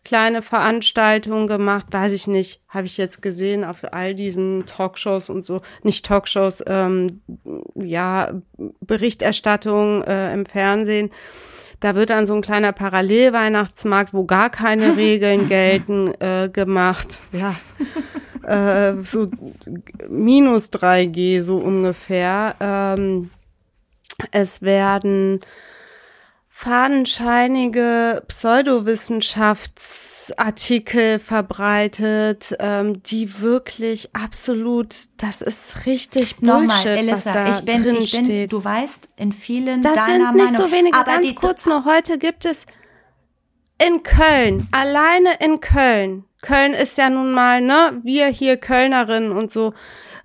[0.04, 5.46] kleine Veranstaltungen gemacht, weiß ich nicht, habe ich jetzt gesehen auf all diesen Talkshows und
[5.46, 7.22] so, nicht Talkshows, ähm,
[7.76, 8.42] ja,
[8.82, 11.12] Berichterstattung äh, im Fernsehen.
[11.80, 17.20] Da wird dann so ein kleiner Parallelweihnachtsmarkt, wo gar keine Regeln gelten, äh, gemacht.
[17.32, 17.56] Ja.
[18.44, 19.30] äh, so
[20.10, 22.56] minus 3G so ungefähr.
[22.60, 23.32] Ähm,
[24.32, 25.40] es werden
[26.64, 37.50] fadenscheinige Pseudowissenschaftsartikel verbreitet, ähm, die wirklich absolut, das ist richtig Bullshit, Nochmal, Elissa, was da
[37.50, 38.54] ich bin, drin ich bin, steht.
[38.54, 40.98] Du weißt, in vielen das deiner sind nicht Meinung, so wenige.
[40.98, 42.66] aber Ganz die, kurz noch, heute gibt es
[43.86, 49.52] in Köln, alleine in Köln, Köln ist ja nun mal, ne, wir hier Kölnerinnen und
[49.52, 49.74] so,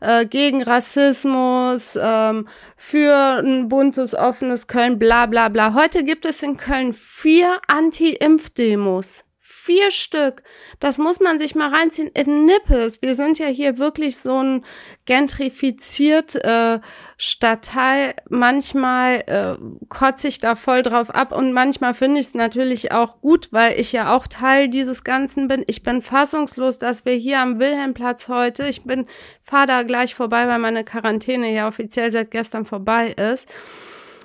[0.01, 5.75] äh, gegen Rassismus, ähm, für ein buntes, offenes Köln, bla bla bla.
[5.75, 9.25] Heute gibt es in Köln vier Anti-Impf-Demos
[9.69, 10.43] vier Stück.
[10.81, 12.09] Das muss man sich mal reinziehen.
[12.15, 14.65] In Nippes, wir sind ja hier wirklich so ein
[15.05, 16.81] gentrifiziert äh,
[17.19, 18.15] Stadtteil.
[18.31, 19.57] Manchmal äh,
[19.91, 23.79] kotze ich da voll drauf ab und manchmal finde ich es natürlich auch gut, weil
[23.79, 25.65] ich ja auch Teil dieses Ganzen bin.
[25.67, 29.05] Ich bin fassungslos, dass wir hier am Wilhelmplatz heute, ich bin,
[29.43, 33.55] fahr da gleich vorbei, weil meine Quarantäne ja offiziell seit gestern vorbei ist.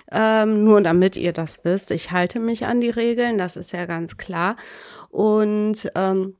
[0.09, 3.85] Ähm, nur damit ihr das wisst, ich halte mich an die Regeln, das ist ja
[3.87, 4.55] ganz klar.
[5.13, 6.37] Und ähm,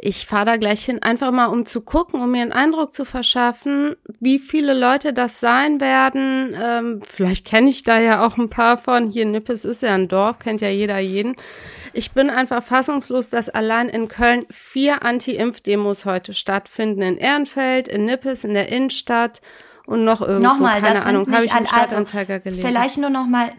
[0.00, 3.04] ich fahre da gleich hin, einfach mal um zu gucken, um mir einen Eindruck zu
[3.04, 6.56] verschaffen, wie viele Leute das sein werden.
[6.58, 9.10] Ähm, vielleicht kenne ich da ja auch ein paar von.
[9.10, 11.36] Hier Nippes ist ja ein Dorf, kennt ja jeder jeden.
[11.92, 17.02] Ich bin einfach fassungslos, dass allein in Köln vier Anti-Impf-Demos heute stattfinden.
[17.02, 19.42] In Ehrenfeld, in Nippes, in der Innenstadt
[19.86, 22.66] und noch irgendwo, nochmal, keine das Ahnung, habe ich Stadtanzeiger also, gelesen.
[22.66, 23.52] Vielleicht nur nochmal,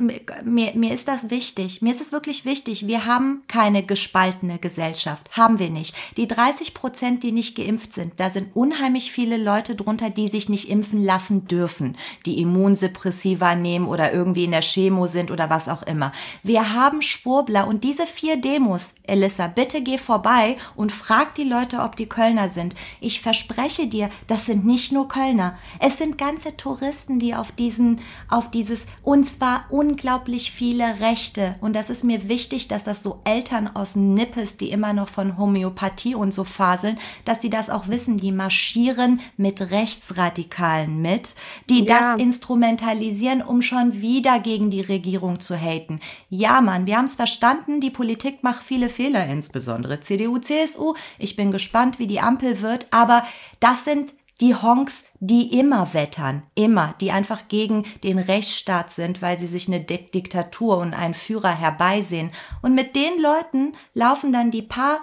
[0.44, 5.30] mir, mir ist das wichtig, mir ist es wirklich wichtig, wir haben keine gespaltene Gesellschaft,
[5.32, 5.96] haben wir nicht.
[6.18, 10.50] Die 30 Prozent, die nicht geimpft sind, da sind unheimlich viele Leute drunter, die sich
[10.50, 15.70] nicht impfen lassen dürfen, die Immunsuppressiva nehmen oder irgendwie in der Chemo sind oder was
[15.70, 16.12] auch immer.
[16.42, 21.82] Wir haben Schwurbler und diese vier Demos, Elissa, bitte geh vorbei und frag die Leute,
[21.82, 22.74] ob die Kölner sind.
[23.00, 25.60] Ich verspreche dir, das sind nicht nur Kölner.
[25.80, 28.00] Es sind ganze Touristen, die auf diesen,
[28.30, 31.56] auf dieses, und zwar unglaublich viele Rechte.
[31.62, 35.38] Und das ist mir wichtig, dass das so Eltern aus Nippes, die immer noch von
[35.38, 38.18] Homöopathie und so faseln, dass die das auch wissen.
[38.18, 41.36] Die marschieren mit Rechtsradikalen mit,
[41.70, 42.14] die ja.
[42.14, 46.00] das instrumentalisieren, um schon wieder gegen die Regierung zu haten.
[46.30, 47.82] Ja, Mann, wir haben es verstanden.
[47.82, 50.94] Die Politik macht viele Fehler, insbesondere CDU, CSU.
[51.20, 52.88] Ich bin gespannt, wie die Ampel wird.
[52.92, 53.24] Aber
[53.60, 59.40] das sind die Honks, die immer wettern, immer, die einfach gegen den Rechtsstaat sind, weil
[59.40, 62.32] sie sich eine Diktatur und einen Führer herbeisehen.
[62.62, 65.00] Und mit den Leuten laufen dann die paar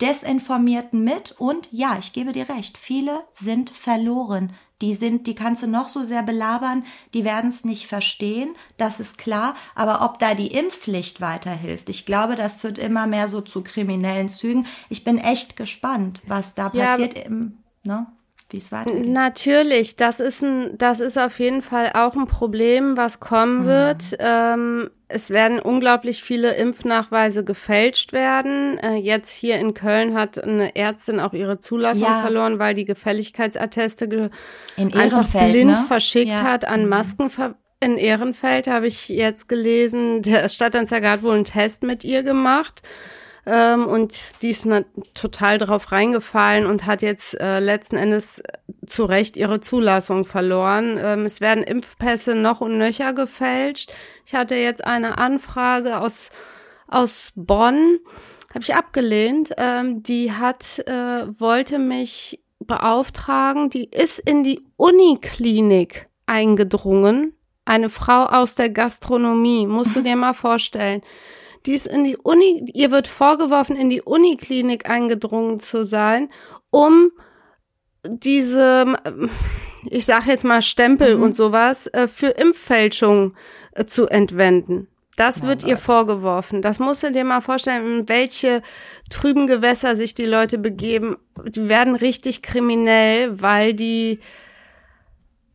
[0.00, 4.52] Desinformierten mit und ja, ich gebe dir recht, viele sind verloren.
[4.80, 9.00] Die sind, die kannst du noch so sehr belabern, die werden es nicht verstehen, das
[9.00, 9.56] ist klar.
[9.74, 14.28] Aber ob da die Impfpflicht weiterhilft, ich glaube, das führt immer mehr so zu kriminellen
[14.28, 14.66] Zügen.
[14.88, 17.14] Ich bin echt gespannt, was da ja, passiert.
[17.14, 18.06] Im, ne?
[18.50, 19.06] Wie es weitergeht.
[19.06, 23.66] Natürlich, das ist ein, das ist auf jeden Fall auch ein Problem, was kommen mhm.
[23.66, 24.16] wird.
[24.20, 28.78] Ähm, es werden unglaublich viele Impfnachweise gefälscht werden.
[28.78, 32.20] Äh, jetzt hier in Köln hat eine Ärztin auch ihre Zulassung ja.
[32.20, 34.30] verloren, weil die Gefälligkeitsatteste ge
[34.76, 35.84] in einfach blind ne?
[35.86, 36.42] verschickt ja.
[36.42, 36.88] hat an mhm.
[36.88, 37.30] Masken.
[37.80, 42.82] In Ehrenfeld habe ich jetzt gelesen, der Stadtanzeiger hat wohl einen Test mit ihr gemacht
[43.46, 44.66] ähm, und die ist
[45.14, 48.42] total drauf reingefallen und hat jetzt äh, letzten Endes
[48.86, 50.98] zu Recht ihre Zulassung verloren.
[51.02, 53.90] Ähm, es werden Impfpässe noch und nöcher gefälscht.
[54.26, 56.30] Ich hatte jetzt eine Anfrage aus,
[56.88, 57.98] aus Bonn,
[58.52, 59.52] habe ich abgelehnt.
[59.56, 67.34] Ähm, die hat, äh, wollte mich beauftragen, die ist in die Uniklinik eingedrungen.
[67.64, 71.02] Eine Frau aus der Gastronomie, musst du dir mal vorstellen
[71.66, 76.30] die ist in die Uni, ihr wird vorgeworfen, in die Uniklinik eingedrungen zu sein,
[76.70, 77.10] um
[78.04, 78.96] diese,
[79.90, 81.22] ich sag jetzt mal Stempel mhm.
[81.22, 83.34] und sowas, äh, für Impffälschung
[83.72, 84.88] äh, zu entwenden.
[85.16, 86.62] Das wird ihr vorgeworfen.
[86.62, 88.62] Das musst du dir mal vorstellen, in welche
[89.10, 91.16] trüben Gewässer sich die Leute begeben.
[91.44, 94.20] Die werden richtig kriminell, weil die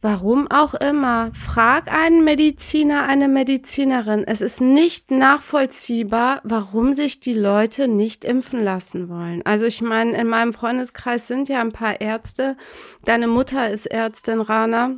[0.04, 1.32] Warum auch immer.
[1.34, 4.26] Frag einen Mediziner, eine Medizinerin.
[4.28, 9.46] Es ist nicht nachvollziehbar, warum sich die Leute nicht impfen lassen wollen.
[9.46, 12.58] Also ich meine, in meinem Freundeskreis sind ja ein paar Ärzte.
[13.06, 14.98] Deine Mutter ist Ärztin, Rana.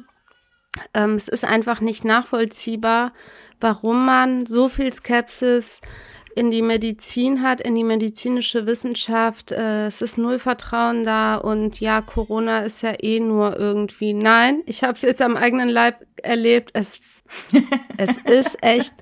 [0.96, 3.14] Ähm, es ist einfach nicht nachvollziehbar,
[3.60, 5.82] warum man so viel Skepsis
[6.36, 9.54] in die Medizin hat, in die medizinische Wissenschaft.
[9.54, 14.14] Äh, es ist null Vertrauen da und ja, Corona ist ja eh nur irgendwie.
[14.14, 16.72] Nein, ich habe es jetzt am eigenen Leib erlebt.
[16.74, 17.00] Es,
[17.98, 18.94] es ist echt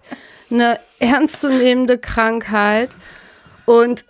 [0.52, 2.92] eine ernstzunehmende Krankheit
[3.66, 4.06] und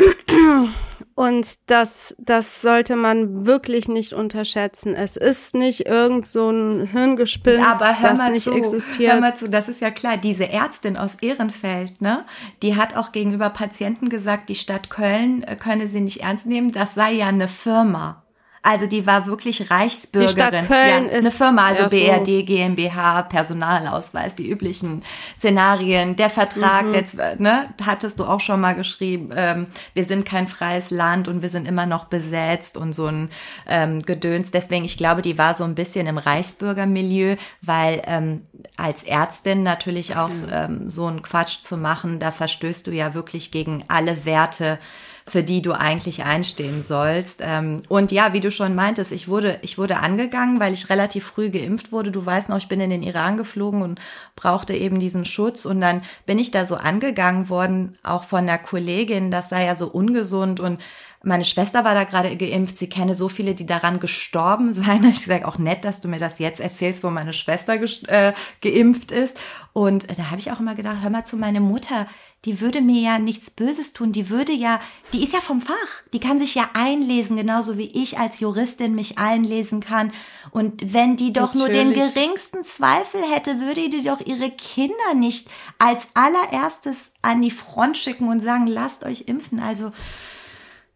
[1.15, 4.95] und das, das sollte man wirklich nicht unterschätzen.
[4.95, 9.13] Es ist nicht irgend so ein Hirngespinst, Aber hör das mal nicht zu, existiert.
[9.13, 10.17] Hör mal zu, das ist ja klar.
[10.17, 12.25] Diese Ärztin aus Ehrenfeld, ne,
[12.63, 16.71] die hat auch gegenüber Patienten gesagt, die Stadt Köln äh, könne sie nicht ernst nehmen.
[16.71, 18.22] Das sei ja eine Firma.
[18.65, 20.65] Also die war wirklich Reichsbürgerin.
[20.69, 21.95] Ja, ist- eine Firma, also ja, so.
[22.23, 25.03] BRD, GmbH, Personalausweis, die üblichen
[25.37, 26.91] Szenarien, der Vertrag, Mhm.
[26.91, 31.41] der, ne, hattest du auch schon mal geschrieben, ähm, wir sind kein freies Land und
[31.41, 33.29] wir sind immer noch besetzt und so ein
[33.67, 34.51] ähm, Gedöns.
[34.51, 38.43] Deswegen, ich glaube, die war so ein bisschen im Reichsbürgermilieu, weil ähm,
[38.77, 43.51] als Ärztin natürlich auch ähm, so einen Quatsch zu machen, da verstößt du ja wirklich
[43.51, 44.79] gegen alle Werte,
[45.25, 47.39] für die du eigentlich einstehen sollst.
[47.41, 51.25] Ähm, und ja, wie du schon meintest, ich wurde, ich wurde angegangen, weil ich relativ
[51.25, 52.11] früh geimpft wurde.
[52.11, 53.99] Du weißt noch, ich bin in den Iran geflogen und
[54.35, 55.65] brauchte eben diesen Schutz.
[55.65, 59.75] Und dann bin ich da so angegangen worden, auch von der Kollegin, das sei ja
[59.75, 60.79] so ungesund und
[61.25, 62.75] meine Schwester war da gerade geimpft.
[62.75, 65.05] Sie kenne so viele, die daran gestorben seien.
[65.05, 69.11] Ich sage auch nett, dass du mir das jetzt erzählst, wo meine Schwester äh, geimpft
[69.11, 69.39] ist.
[69.71, 72.07] Und da habe ich auch immer gedacht, hör mal zu meine Mutter.
[72.45, 74.11] Die würde mir ja nichts Böses tun.
[74.11, 74.81] Die würde ja,
[75.13, 76.03] die ist ja vom Fach.
[76.11, 80.11] Die kann sich ja einlesen, genauso wie ich als Juristin mich einlesen kann.
[80.51, 82.13] Und wenn die doch nur den Natürlich.
[82.13, 88.27] geringsten Zweifel hätte, würde die doch ihre Kinder nicht als allererstes an die Front schicken
[88.27, 89.61] und sagen, lasst euch impfen.
[89.61, 89.93] Also,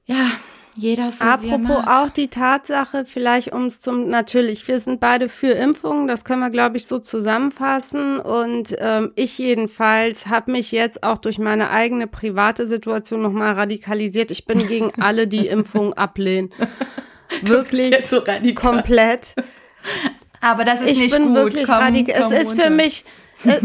[0.05, 0.31] ja,
[0.77, 5.51] jeder so Apropos auch die Tatsache, vielleicht um es zum, natürlich, wir sind beide für
[5.51, 8.19] Impfungen, das können wir, glaube ich, so zusammenfassen.
[8.19, 14.31] Und ähm, ich jedenfalls habe mich jetzt auch durch meine eigene private Situation nochmal radikalisiert.
[14.31, 16.53] Ich bin gegen alle, die Impfungen ablehnen.
[17.41, 18.73] Wirklich so radikal.
[18.73, 19.35] komplett.
[20.41, 21.35] Aber das ist ich nicht bin gut.
[21.35, 22.21] wirklich komm, radikal.
[22.23, 22.69] komm Es ist für runter.
[22.69, 23.05] mich.
[23.45, 23.59] Äh,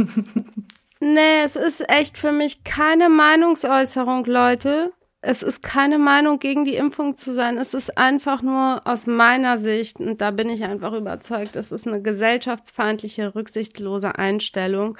[1.00, 4.92] nee, es ist echt für mich keine Meinungsäußerung, Leute.
[5.24, 7.56] Es ist keine Meinung gegen die Impfung zu sein.
[7.56, 11.86] Es ist einfach nur aus meiner Sicht, und da bin ich einfach überzeugt, es ist
[11.86, 14.98] eine gesellschaftsfeindliche, rücksichtslose Einstellung,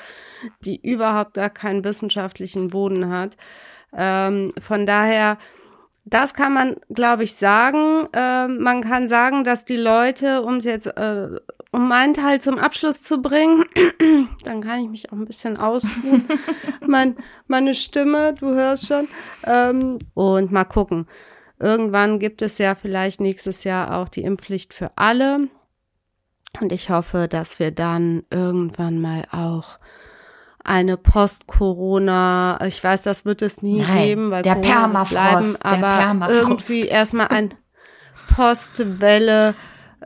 [0.65, 3.37] die überhaupt gar keinen wissenschaftlichen Boden hat.
[3.93, 5.39] Ähm, von daher,
[6.05, 8.07] das kann man, glaube ich, sagen.
[8.13, 11.31] Ähm, man kann sagen, dass die Leute, um es jetzt, äh,
[11.73, 13.65] um meinen Teil zum Abschluss zu bringen,
[14.45, 16.29] dann kann ich mich auch ein bisschen ausruhen.
[16.87, 19.09] mein, meine Stimme, du hörst schon.
[19.45, 21.09] Ähm, und mal gucken.
[21.59, 25.49] Irgendwann gibt es ja vielleicht nächstes Jahr auch die Impfpflicht für alle.
[26.61, 29.79] Und ich hoffe, dass wir dann irgendwann mal auch
[30.65, 35.57] eine Post-Corona, ich weiß, das wird es nie Nein, geben, weil der Corona Permafrost, bleiben,
[35.63, 36.41] der aber Permafrost.
[36.41, 37.55] irgendwie erstmal ein
[38.35, 39.55] Postwelle,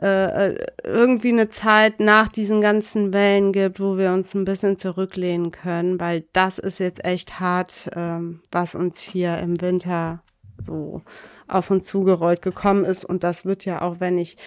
[0.01, 5.51] äh, irgendwie eine Zeit nach diesen ganzen Wellen gibt, wo wir uns ein bisschen zurücklehnen
[5.51, 10.23] können, weil das ist jetzt echt hart, ähm, was uns hier im Winter
[10.65, 11.01] so
[11.47, 14.37] auf uns zugerollt gekommen ist und das wird ja auch, wenn ich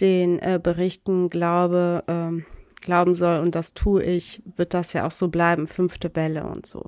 [0.00, 2.46] den äh, Berichten glaube, ähm,
[2.80, 6.66] glauben soll und das tue ich, wird das ja auch so bleiben, fünfte Welle und
[6.66, 6.86] so.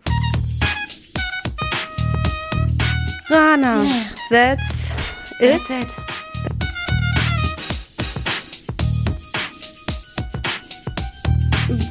[3.28, 3.84] Rana,
[4.30, 4.94] that's
[5.40, 5.60] it.
[5.68, 6.21] That's it.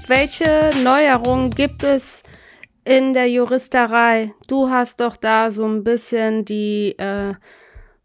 [0.08, 2.24] Welche Neuerungen gibt es
[2.84, 4.34] in der Juristerei?
[4.48, 7.34] Du hast doch da so ein bisschen die, äh,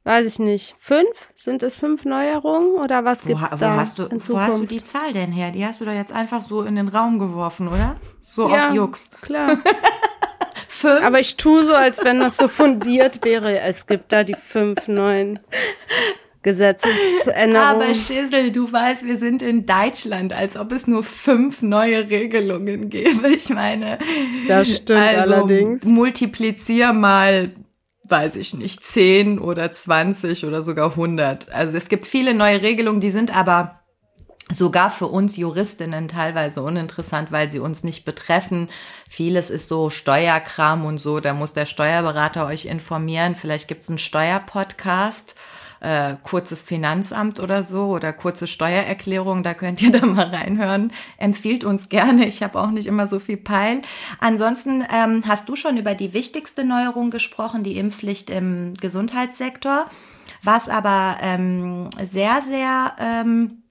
[0.05, 1.09] weiß ich nicht, fünf?
[1.35, 4.83] Sind es fünf Neuerungen oder was ha- wo, da hast du, wo hast du die
[4.83, 5.51] Zahl denn her?
[5.51, 7.97] Die hast du doch jetzt einfach so in den Raum geworfen, oder?
[8.21, 9.11] So ja, aus Jux.
[9.23, 9.59] klar.
[10.69, 11.03] Fünf?
[11.03, 13.61] Aber ich tue so, als wenn das so fundiert wäre.
[13.61, 15.39] Es gibt da die fünf neuen
[16.47, 17.57] Gesetzesänderungen.
[17.57, 22.89] Aber Schissel, du weißt, wir sind in Deutschland, als ob es nur fünf neue Regelungen
[22.89, 23.29] gäbe.
[23.29, 23.99] Ich meine,
[24.47, 25.85] Das stimmt also allerdings.
[25.85, 27.51] multiplizier mal,
[28.05, 31.51] weiß ich nicht, 10 oder 20 oder sogar 100.
[31.53, 33.81] Also es gibt viele neue Regelungen, die sind aber
[34.53, 38.69] sogar für uns Juristinnen teilweise uninteressant, weil sie uns nicht betreffen.
[39.11, 43.35] Vieles ist so Steuerkram und so, da muss der Steuerberater euch informieren.
[43.35, 45.35] Vielleicht gibt's einen Steuerpodcast,
[45.87, 50.93] äh, kurzes Finanzamt oder so oder kurze Steuererklärung, da könnt ihr da mal reinhören.
[51.17, 53.83] Empfiehlt uns gerne, ich habe auch nicht immer so viel Peil.
[54.19, 59.87] Ansonsten ähm, hast du schon über die wichtigste Neuerung gesprochen, die Impfpflicht im Gesundheitssektor,
[60.43, 62.97] was aber ähm, sehr, sehr...
[62.99, 63.63] Ähm,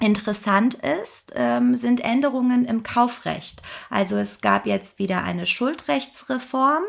[0.00, 3.62] Interessant ist, ähm, sind Änderungen im Kaufrecht.
[3.88, 6.82] Also es gab jetzt wieder eine Schuldrechtsreform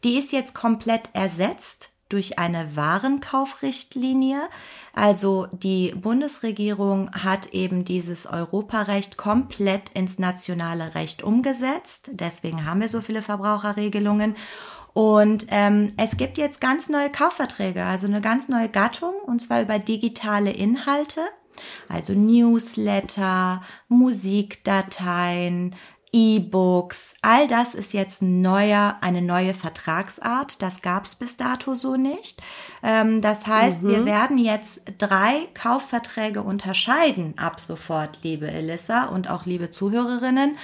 [0.05, 4.43] Die ist jetzt komplett ersetzt durch eine Warenkaufrichtlinie.
[4.93, 12.11] Also die Bundesregierung hat eben dieses Europarecht komplett ins nationale Recht umgesetzt.
[12.13, 14.37] Deswegen haben wir so viele Verbraucherregelungen.
[14.99, 19.63] Und ähm, es gibt jetzt ganz neue Kaufverträge, also eine ganz neue Gattung, und zwar
[19.63, 21.21] über digitale Inhalte,
[21.89, 25.77] also Newsletter, Musikdateien,
[26.13, 30.61] E-Books, all das ist jetzt neuer, eine neue Vertragsart.
[30.63, 32.43] Das gab es bis dato so nicht.
[32.83, 33.89] Ähm, das heißt, mhm.
[33.91, 40.59] wir werden jetzt drei Kaufverträge unterscheiden ab sofort, liebe Elissa und auch liebe Zuhörerinnen.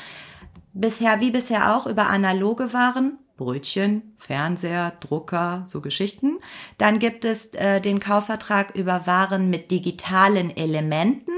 [0.73, 6.39] Bisher, wie bisher auch, über analoge Waren, Brötchen, Fernseher, Drucker, so Geschichten.
[6.79, 11.33] Dann gibt es äh, den Kaufvertrag über Waren mit digitalen Elementen.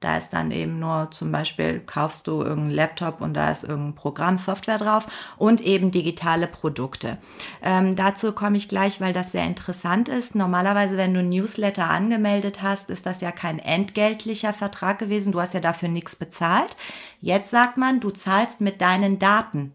[0.00, 3.94] Da ist dann eben nur zum Beispiel kaufst du irgendeinen Laptop und da ist irgendein
[3.94, 5.06] Programm, Software drauf
[5.38, 7.16] und eben digitale Produkte.
[7.62, 10.34] Ähm, dazu komme ich gleich, weil das sehr interessant ist.
[10.34, 15.32] Normalerweise, wenn du Newsletter angemeldet hast, ist das ja kein entgeltlicher Vertrag gewesen.
[15.32, 16.76] Du hast ja dafür nichts bezahlt.
[17.20, 19.72] Jetzt sagt man, du zahlst mit deinen Daten.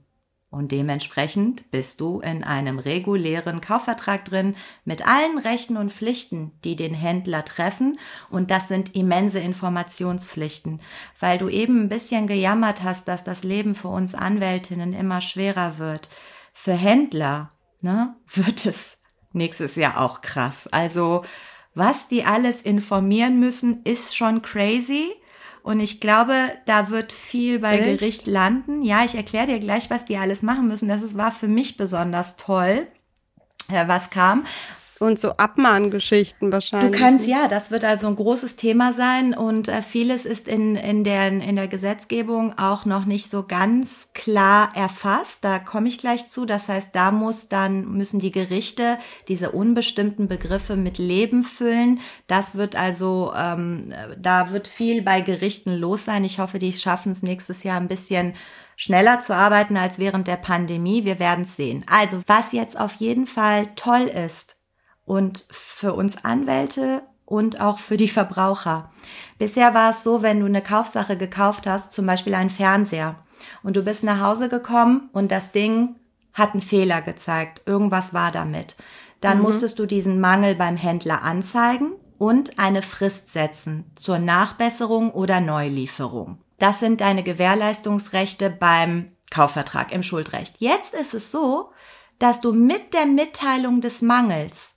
[0.52, 6.76] Und dementsprechend bist du in einem regulären Kaufvertrag drin mit allen Rechten und Pflichten, die
[6.76, 7.98] den Händler treffen.
[8.30, 10.82] Und das sind immense Informationspflichten,
[11.22, 15.78] weil du eben ein bisschen gejammert hast, dass das Leben für uns Anwältinnen immer schwerer
[15.78, 16.10] wird.
[16.52, 18.98] Für Händler ne, wird es
[19.32, 20.68] nächstes Jahr auch krass.
[20.68, 21.24] Also
[21.74, 25.14] was die alles informieren müssen, ist schon crazy.
[25.64, 26.36] Und ich glaube,
[26.66, 28.00] da wird viel bei Echt?
[28.00, 28.82] Gericht landen.
[28.82, 30.88] Ja, ich erkläre dir gleich, was die alles machen müssen.
[30.88, 32.88] Das war für mich besonders toll,
[33.70, 34.46] äh, was kam.
[35.02, 36.92] Und so Abmahngeschichten wahrscheinlich.
[36.92, 40.76] Du kannst, ja, das wird also ein großes Thema sein und äh, vieles ist in,
[40.76, 45.44] in, der, in der Gesetzgebung auch noch nicht so ganz klar erfasst.
[45.44, 46.46] Da komme ich gleich zu.
[46.46, 52.00] Das heißt, da muss dann, müssen die Gerichte diese unbestimmten Begriffe mit Leben füllen.
[52.28, 56.24] Das wird also, ähm, da wird viel bei Gerichten los sein.
[56.26, 58.34] Ich hoffe, die schaffen es nächstes Jahr ein bisschen
[58.76, 61.06] schneller zu arbeiten als während der Pandemie.
[61.06, 61.84] Wir werden es sehen.
[61.90, 64.61] Also, was jetzt auf jeden Fall toll ist,
[65.06, 68.92] und für uns Anwälte und auch für die Verbraucher.
[69.38, 73.16] Bisher war es so, wenn du eine Kaufsache gekauft hast, zum Beispiel einen Fernseher,
[73.64, 75.96] und du bist nach Hause gekommen und das Ding
[76.34, 78.76] hat einen Fehler gezeigt, irgendwas war damit,
[79.20, 79.44] dann mhm.
[79.44, 86.38] musstest du diesen Mangel beim Händler anzeigen und eine Frist setzen zur Nachbesserung oder Neulieferung.
[86.60, 90.56] Das sind deine Gewährleistungsrechte beim Kaufvertrag im Schuldrecht.
[90.60, 91.72] Jetzt ist es so,
[92.20, 94.76] dass du mit der Mitteilung des Mangels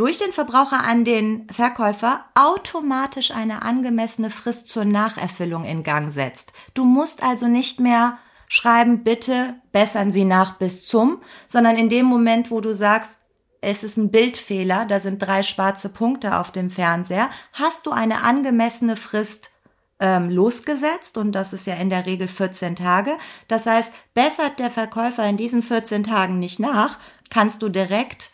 [0.00, 6.54] durch den Verbraucher an den Verkäufer automatisch eine angemessene Frist zur Nacherfüllung in Gang setzt.
[6.72, 8.16] Du musst also nicht mehr
[8.48, 13.20] schreiben, bitte bessern Sie nach bis zum, sondern in dem Moment, wo du sagst,
[13.60, 18.22] es ist ein Bildfehler, da sind drei schwarze Punkte auf dem Fernseher, hast du eine
[18.22, 19.50] angemessene Frist
[19.98, 23.18] ähm, losgesetzt und das ist ja in der Regel 14 Tage.
[23.48, 26.98] Das heißt, bessert der Verkäufer in diesen 14 Tagen nicht nach,
[27.28, 28.29] kannst du direkt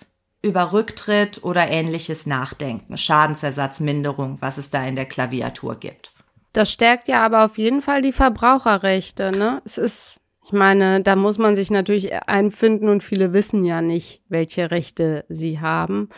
[0.47, 6.13] über Rücktritt oder ähnliches nachdenken, Schadensersatzminderung, was es da in der Klaviatur gibt.
[6.53, 9.61] Das stärkt ja aber auf jeden Fall die Verbraucherrechte, ne?
[9.67, 14.23] Es ist, ich meine, da muss man sich natürlich einfinden und viele wissen ja nicht,
[14.29, 16.09] welche Rechte sie haben.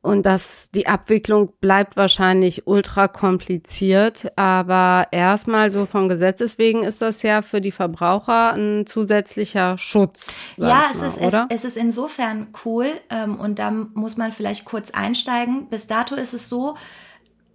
[0.00, 7.02] Und das, die Abwicklung bleibt wahrscheinlich ultra kompliziert, aber erstmal so von Gesetzes wegen ist
[7.02, 10.26] das ja für die Verbraucher ein zusätzlicher Schutz.
[10.56, 11.46] Ja, es, mal, ist, oder?
[11.50, 15.68] Es, es ist insofern cool ähm, und da muss man vielleicht kurz einsteigen.
[15.68, 16.76] Bis dato ist es so,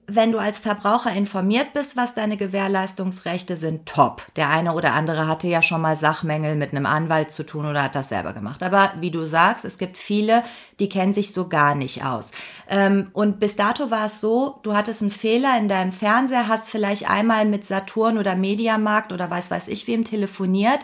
[0.07, 4.25] wenn du als Verbraucher informiert bist, was deine Gewährleistungsrechte sind, top.
[4.35, 7.83] Der eine oder andere hatte ja schon mal Sachmängel mit einem Anwalt zu tun oder
[7.83, 8.63] hat das selber gemacht.
[8.63, 10.43] Aber wie du sagst, es gibt viele,
[10.79, 12.31] die kennen sich so gar nicht aus.
[12.69, 16.69] Ähm, und bis dato war es so, du hattest einen Fehler in deinem Fernseher, hast
[16.69, 20.79] vielleicht einmal mit Saturn oder Mediamarkt oder weiß weiß ich wem telefoniert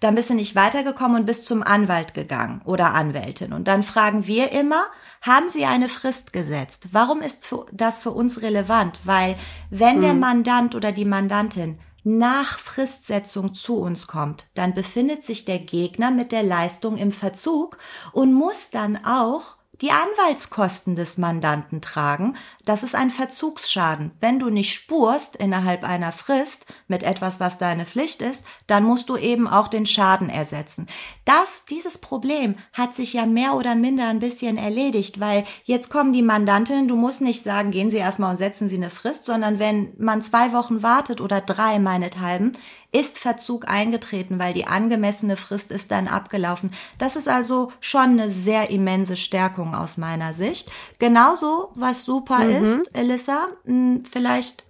[0.00, 3.54] dann bist du nicht weitergekommen und bist zum Anwalt gegangen oder Anwältin.
[3.54, 4.84] Und dann fragen wir immer,
[5.24, 6.88] haben Sie eine Frist gesetzt?
[6.92, 7.38] Warum ist
[7.72, 9.00] das für uns relevant?
[9.04, 9.36] Weil
[9.70, 10.20] wenn der hm.
[10.20, 16.30] Mandant oder die Mandantin nach Fristsetzung zu uns kommt, dann befindet sich der Gegner mit
[16.30, 17.78] der Leistung im Verzug
[18.12, 22.36] und muss dann auch die Anwaltskosten des Mandanten tragen.
[22.64, 24.12] Das ist ein Verzugsschaden.
[24.20, 29.08] Wenn du nicht spurst innerhalb einer Frist mit etwas, was deine Pflicht ist, dann musst
[29.08, 30.86] du eben auch den Schaden ersetzen.
[31.24, 36.12] Das, dieses Problem hat sich ja mehr oder minder ein bisschen erledigt, weil jetzt kommen
[36.12, 39.58] die Mandantinnen, du musst nicht sagen, gehen Sie erstmal und setzen Sie eine Frist, sondern
[39.58, 42.52] wenn man zwei Wochen wartet oder drei meinethalben,
[42.94, 46.70] ist Verzug eingetreten, weil die angemessene Frist ist dann abgelaufen.
[46.96, 50.70] Das ist also schon eine sehr immense Stärkung aus meiner Sicht.
[51.00, 52.64] Genauso, was super mhm.
[52.64, 54.64] ist, Elissa, hm, vielleicht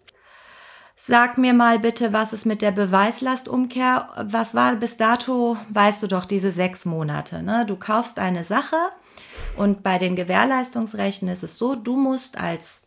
[0.96, 4.08] Sag mir mal bitte, was ist mit der Beweislastumkehr?
[4.16, 7.42] Was war bis dato, weißt du doch, diese sechs Monate.
[7.42, 7.66] Ne?
[7.66, 8.76] Du kaufst eine Sache
[9.58, 12.83] und bei den Gewährleistungsrechten ist es so, du musst als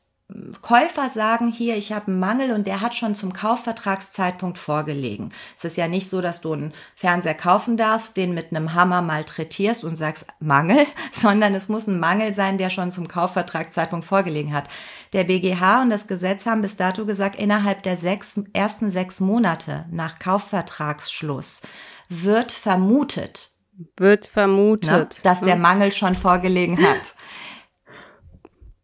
[0.62, 5.32] Käufer sagen hier, ich habe einen Mangel und der hat schon zum Kaufvertragszeitpunkt vorgelegen.
[5.58, 9.02] Es ist ja nicht so, dass du einen Fernseher kaufen darfst, den mit einem Hammer
[9.02, 14.54] malträtierst und sagst Mangel, sondern es muss ein Mangel sein, der schon zum Kaufvertragszeitpunkt vorgelegen
[14.54, 14.68] hat.
[15.14, 19.86] Der BGH und das Gesetz haben bis dato gesagt, innerhalb der sechs, ersten sechs Monate
[19.92, 21.62] nach Kaufvertragsschluss
[22.10, 23.52] wird vermutet,
[23.96, 25.62] wird vermutet, ne, dass der hm.
[25.62, 27.16] Mangel schon vorgelegen hat.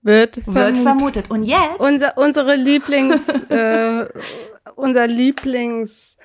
[0.03, 0.75] Wird vermutet.
[0.75, 1.31] Wird vermutet.
[1.31, 1.79] Und jetzt?
[1.79, 4.05] Unser, unsere Lieblings, äh,
[4.75, 6.17] unser Lieblings,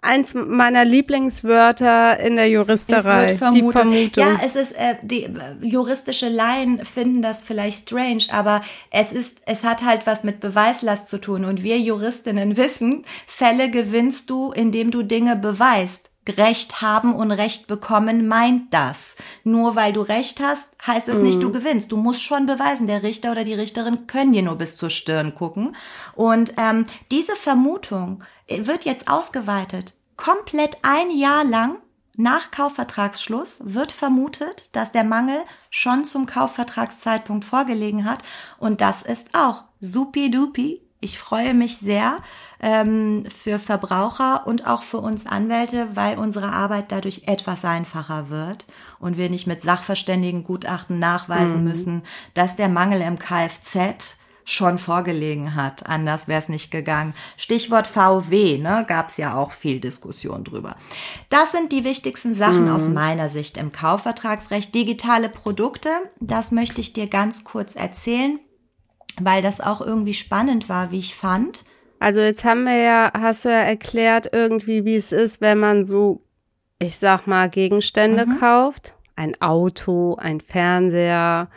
[0.00, 3.24] eins meiner Lieblingswörter in der Juristerei.
[3.24, 3.84] Es wird vermutet.
[3.84, 4.22] Die Vermutung.
[4.22, 5.30] Ja, es ist, äh, die äh,
[5.62, 8.60] juristische Laien finden das vielleicht strange, aber
[8.90, 11.44] es ist, es hat halt was mit Beweislast zu tun.
[11.44, 16.10] Und wir Juristinnen wissen, Fälle gewinnst du, indem du Dinge beweist.
[16.28, 19.16] Recht haben und Recht bekommen meint das.
[19.44, 21.52] Nur weil du Recht hast, heißt es nicht, du mhm.
[21.52, 21.92] gewinnst.
[21.92, 25.34] Du musst schon beweisen, der Richter oder die Richterin können dir nur bis zur Stirn
[25.34, 25.76] gucken.
[26.14, 29.94] Und ähm, diese Vermutung wird jetzt ausgeweitet.
[30.16, 31.76] Komplett ein Jahr lang
[32.16, 35.38] nach Kaufvertragsschluss wird vermutet, dass der Mangel
[35.70, 38.22] schon zum Kaufvertragszeitpunkt vorgelegen hat.
[38.58, 42.16] Und das ist auch supi-dupi ich freue mich sehr
[42.60, 48.64] ähm, für Verbraucher und auch für uns Anwälte, weil unsere Arbeit dadurch etwas einfacher wird
[48.98, 51.64] und wir nicht mit sachverständigen Gutachten nachweisen mhm.
[51.64, 52.02] müssen,
[52.32, 55.86] dass der Mangel im Kfz schon vorgelegen hat.
[55.86, 57.14] Anders wäre es nicht gegangen.
[57.36, 60.76] Stichwort VW, ne, gab es ja auch viel Diskussion drüber.
[61.30, 62.72] Das sind die wichtigsten Sachen mhm.
[62.72, 64.74] aus meiner Sicht im Kaufvertragsrecht.
[64.74, 65.88] Digitale Produkte,
[66.20, 68.38] das möchte ich dir ganz kurz erzählen
[69.20, 71.64] weil das auch irgendwie spannend war, wie ich fand.
[72.00, 75.86] Also jetzt haben wir ja, hast du ja erklärt irgendwie, wie es ist, wenn man
[75.86, 76.22] so,
[76.78, 78.40] ich sag mal, Gegenstände mhm.
[78.40, 78.94] kauft.
[79.16, 81.48] Ein Auto, ein Fernseher,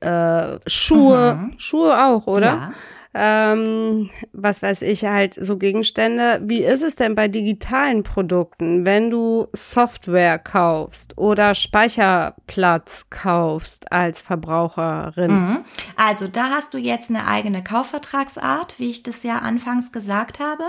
[0.00, 1.54] äh, Schuhe, mhm.
[1.58, 2.46] Schuhe auch, oder?
[2.46, 2.72] Ja
[3.14, 6.40] ähm, was weiß ich, halt so Gegenstände.
[6.44, 14.22] Wie ist es denn bei digitalen Produkten, wenn du Software kaufst oder Speicherplatz kaufst als
[14.22, 15.32] Verbraucherin?
[15.32, 15.58] Mhm.
[15.96, 20.64] Also da hast du jetzt eine eigene Kaufvertragsart, wie ich das ja anfangs gesagt habe.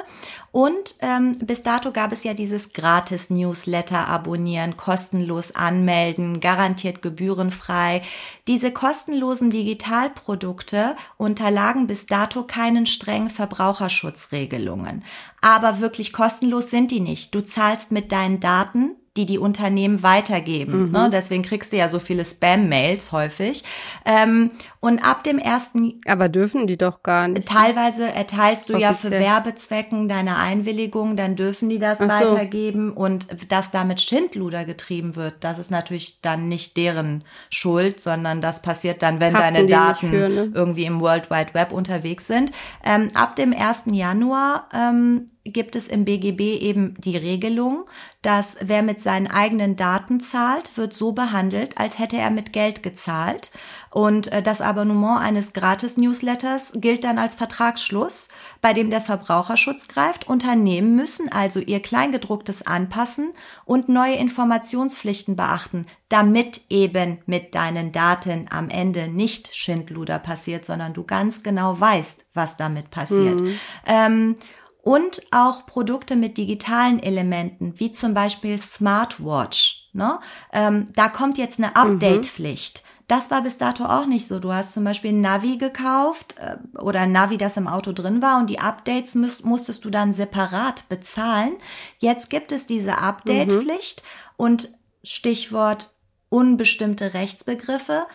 [0.52, 8.02] Und ähm, bis dato gab es ja dieses Gratis-Newsletter abonnieren, kostenlos anmelden, garantiert gebührenfrei.
[8.48, 15.04] Diese kostenlosen Digitalprodukte unterlagen bis dato keinen strengen Verbraucherschutzregelungen.
[15.42, 17.36] Aber wirklich kostenlos sind die nicht.
[17.36, 20.88] Du zahlst mit deinen Daten die die Unternehmen weitergeben.
[20.88, 20.92] Mhm.
[20.92, 21.10] Ne?
[21.12, 23.64] Deswegen kriegst du ja so viele Spam-Mails häufig.
[24.06, 24.50] Ähm,
[24.80, 26.02] und ab dem ersten.
[26.08, 27.48] Aber dürfen die doch gar nicht.
[27.48, 28.82] Teilweise erteilst du Offiziell.
[28.82, 32.08] ja für Werbezwecken deine Einwilligung, dann dürfen die das so.
[32.08, 32.92] weitergeben.
[32.92, 38.64] Und dass damit Schindluder getrieben wird, das ist natürlich dann nicht deren Schuld, sondern das
[38.64, 40.52] passiert dann, wenn Hatten deine Daten für, ne?
[40.56, 42.52] irgendwie im World Wide Web unterwegs sind.
[42.84, 43.84] Ähm, ab dem 1.
[43.92, 47.86] Januar ähm, gibt es im BGB eben die Regelung,
[48.22, 52.82] dass wer mit seinen eigenen Daten zahlt, wird so behandelt, als hätte er mit Geld
[52.82, 53.52] gezahlt.
[53.92, 58.30] Und äh, das Abonnement eines Gratis-Newsletters gilt dann als Vertragsschluss,
[58.62, 60.30] bei dem der Verbraucherschutz greift.
[60.30, 63.34] Unternehmen müssen also ihr Kleingedrucktes anpassen
[63.66, 70.94] und neue Informationspflichten beachten, damit eben mit deinen Daten am Ende nicht Schindluder passiert, sondern
[70.94, 73.42] du ganz genau weißt, was damit passiert.
[73.42, 73.60] Mhm.
[73.86, 74.36] Ähm,
[74.84, 79.90] und auch Produkte mit digitalen Elementen, wie zum Beispiel Smartwatch.
[79.94, 80.20] Ne?
[80.52, 81.94] Ähm, da kommt jetzt eine mhm.
[81.94, 82.84] Update-Pflicht.
[83.08, 84.40] Das war bis dato auch nicht so.
[84.40, 88.22] Du hast zum Beispiel ein Navi gekauft äh, oder ein Navi, das im Auto drin
[88.22, 91.54] war und die Updates müß, musstest du dann separat bezahlen.
[92.00, 94.34] Jetzt gibt es diese Update-Pflicht mhm.
[94.36, 94.70] und
[95.02, 95.92] Stichwort
[96.28, 98.06] unbestimmte Rechtsbegriffe.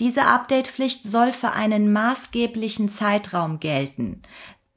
[0.00, 4.22] Diese Update-Pflicht soll für einen maßgeblichen Zeitraum gelten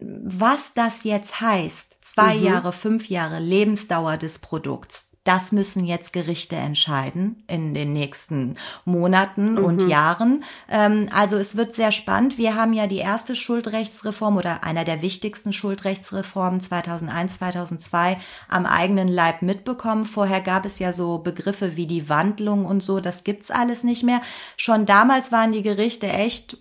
[0.02, 2.44] was das jetzt heißt, zwei mhm.
[2.44, 9.52] Jahre, fünf Jahre Lebensdauer des Produkts, das müssen jetzt Gerichte entscheiden in den nächsten Monaten
[9.52, 9.64] mhm.
[9.64, 10.44] und Jahren.
[10.70, 12.38] Ähm, also es wird sehr spannend.
[12.38, 19.08] Wir haben ja die erste Schuldrechtsreform oder einer der wichtigsten Schuldrechtsreformen 2001, 2002 am eigenen
[19.08, 20.06] Leib mitbekommen.
[20.06, 23.00] Vorher gab es ja so Begriffe wie die Wandlung und so.
[23.00, 24.22] Das gibt's alles nicht mehr.
[24.56, 26.58] Schon damals waren die Gerichte echt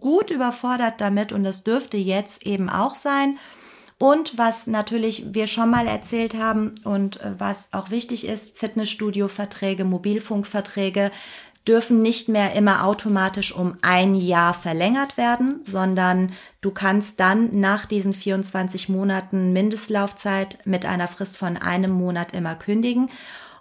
[0.00, 3.38] gut überfordert damit und das dürfte jetzt eben auch sein.
[3.98, 9.84] Und was natürlich wir schon mal erzählt haben und äh, was auch wichtig ist, Fitnessstudio-Verträge,
[9.84, 11.10] Mobilfunkverträge
[11.66, 17.86] dürfen nicht mehr immer automatisch um ein Jahr verlängert werden, sondern du kannst dann nach
[17.86, 23.08] diesen 24 Monaten Mindestlaufzeit mit einer Frist von einem Monat immer kündigen.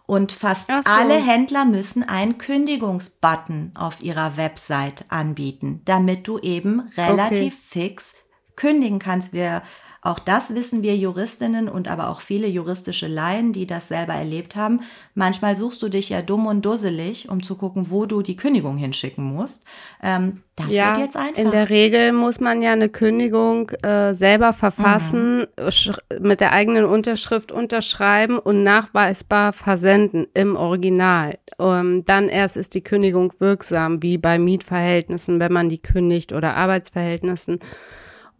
[0.05, 0.73] Und fast so.
[0.85, 7.61] alle Händler müssen einen Kündigungsbutton auf ihrer Website anbieten, damit du eben relativ okay.
[7.69, 8.13] fix
[8.55, 9.33] kündigen kannst.
[9.33, 9.63] Wir
[10.03, 14.57] auch das wissen wir Juristinnen und aber auch viele juristische Laien, die das selber erlebt
[14.57, 14.81] haben.
[15.15, 18.75] Manchmal suchst du dich ja dumm und dusselig, um zu gucken, wo du die Kündigung
[18.75, 19.63] hinschicken musst.
[20.01, 21.41] Ähm, das ja, wird jetzt einfach.
[21.41, 26.19] In der Regel muss man ja eine Kündigung äh, selber verfassen, mhm.
[26.19, 31.39] mit der eigenen Unterschrift unterschreiben und nachweisbar versenden im Original.
[31.59, 36.57] Ähm, dann erst ist die Kündigung wirksam, wie bei Mietverhältnissen, wenn man die kündigt oder
[36.57, 37.59] Arbeitsverhältnissen.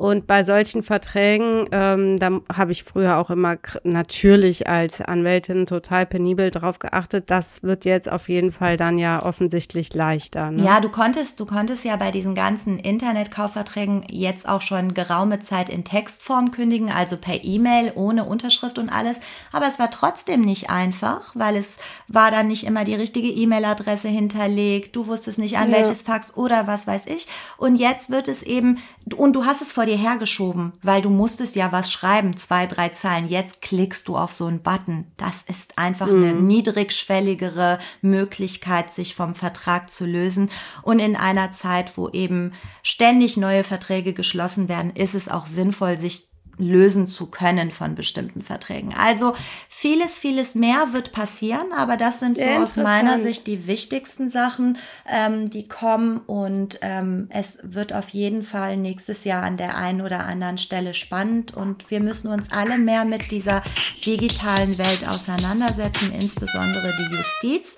[0.04, 6.06] Und bei solchen Verträgen, ähm, da habe ich früher auch immer natürlich als Anwältin total
[6.06, 7.30] penibel drauf geachtet.
[7.30, 10.51] Das wird jetzt auf jeden Fall dann ja offensichtlich leichter.
[10.51, 10.66] Ne?
[10.66, 15.70] Ja, du konntest, du konntest ja bei diesen ganzen Internetkaufverträgen jetzt auch schon geraume Zeit
[15.70, 19.22] in Textform kündigen, also per E-Mail ohne Unterschrift und alles.
[19.54, 21.78] Aber es war trotzdem nicht einfach, weil es
[22.10, 24.97] war dann nicht immer die richtige E-Mail-Adresse hinterlegt.
[24.97, 25.78] Du wusstest nicht an ja.
[25.78, 27.30] welches Fax oder was weiß ich.
[27.56, 28.80] Und jetzt wird es eben,
[29.16, 32.68] und du hast es vor dir dir hergeschoben, weil du musstest ja was schreiben, zwei,
[32.68, 33.28] drei Zeilen.
[33.28, 35.06] Jetzt klickst du auf so einen Button.
[35.18, 36.24] Das ist einfach mhm.
[36.24, 40.50] eine niedrigschwelligere Möglichkeit, sich vom Vertrag zu lösen.
[40.82, 45.98] Und in einer Zeit, wo eben ständig neue Verträge geschlossen werden, ist es auch sinnvoll,
[45.98, 48.93] sich lösen zu können von bestimmten Verträgen.
[48.97, 49.34] Also
[49.70, 54.30] vieles, vieles mehr wird passieren, aber das sind Sehr so aus meiner Sicht die wichtigsten
[54.30, 54.78] Sachen,
[55.12, 60.01] ähm, die kommen und ähm, es wird auf jeden Fall nächstes Jahr an der einen
[60.01, 63.64] oder anderen Stelle spannend und wir müssen uns alle mehr mit dieser
[64.06, 67.78] digitalen Welt auseinandersetzen, insbesondere die Justiz.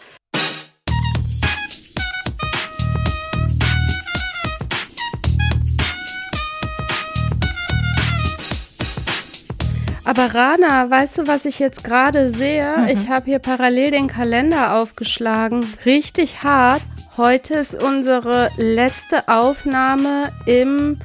[10.06, 12.76] Aber Rana, weißt du, was ich jetzt gerade sehe?
[12.78, 12.88] Mhm.
[12.89, 15.66] Ich habe hier parallel den Kalender aufgeschlagen.
[15.86, 16.82] Richtig hart.
[17.18, 20.99] Heute ist unsere letzte Aufnahme im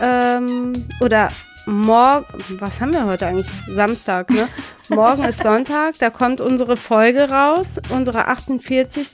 [0.00, 1.28] ähm, oder
[1.66, 2.26] morgen,
[2.58, 3.50] was haben wir heute eigentlich?
[3.68, 4.48] Samstag, ne?
[4.88, 9.06] Morgen ist Sonntag, da kommt unsere Folge raus, unsere 48.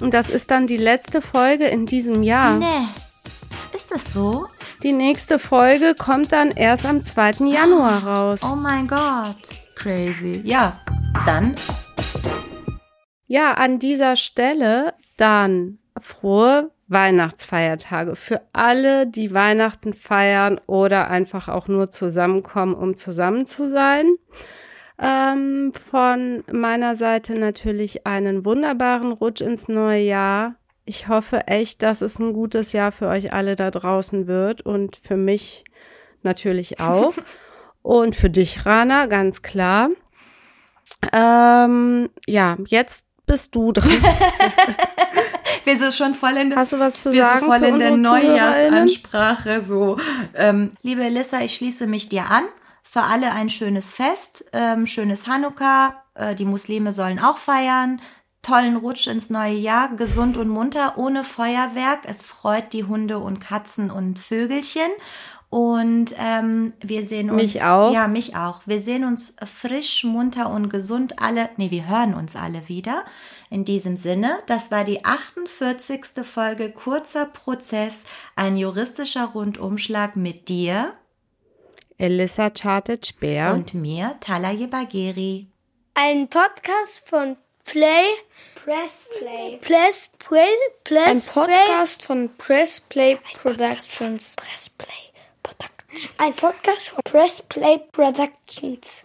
[0.00, 2.56] Und das ist dann die letzte Folge in diesem Jahr.
[2.56, 2.66] Nee.
[3.74, 4.46] Ist das so?
[4.82, 7.46] Die nächste Folge kommt dann erst am 2.
[7.46, 8.40] Januar raus.
[8.42, 9.36] Oh mein Gott.
[9.76, 10.40] Crazy.
[10.44, 10.76] Ja,
[11.24, 11.54] dann.
[13.28, 21.68] Ja, an dieser Stelle dann frohe Weihnachtsfeiertage für alle, die Weihnachten feiern oder einfach auch
[21.68, 24.16] nur zusammenkommen, um zusammen zu sein.
[25.00, 32.00] Ähm, von meiner Seite natürlich einen wunderbaren Rutsch ins neue Jahr ich hoffe echt, dass
[32.00, 35.64] es ein gutes Jahr für euch alle da draußen wird und für mich
[36.22, 37.14] natürlich auch.
[37.82, 39.88] und für dich, Rana, ganz klar.
[41.12, 43.88] Ähm, ja, jetzt bist du dran.
[45.64, 47.96] wir sind schon voll in, Hast du was zu wir sagen so voll in der
[47.96, 49.62] Neujahrsansprache.
[49.62, 49.98] So,
[50.34, 52.44] ähm, liebe Elissa, ich schließe mich dir an.
[52.82, 56.02] Für alle ein schönes Fest, ähm, schönes Hanukkah.
[56.14, 58.00] Äh, die Muslime sollen auch feiern
[58.42, 62.00] tollen Rutsch ins neue Jahr, gesund und munter, ohne Feuerwerk.
[62.04, 64.90] Es freut die Hunde und Katzen und Vögelchen.
[65.48, 67.42] Und ähm, wir sehen uns.
[67.42, 67.92] Mich auch.
[67.92, 68.62] Ja, mich auch.
[68.64, 71.50] Wir sehen uns frisch, munter und gesund alle.
[71.58, 73.04] Nee, wir hören uns alle wieder.
[73.50, 76.24] In diesem Sinne, das war die 48.
[76.24, 80.94] Folge Kurzer Prozess, ein juristischer Rundumschlag mit dir.
[81.98, 83.52] Elissa Chartic-Bär.
[83.52, 85.48] Und mir, Talaye Bagheri.
[85.92, 88.14] Ein Podcast von Play.
[88.54, 89.58] Press Play.
[89.60, 90.50] Press Play.
[90.84, 94.34] Press Ein Podcast von Press Play Productions.
[94.36, 96.10] Press Play Productions.
[96.18, 99.00] Ein Podcast von Press Play Productions.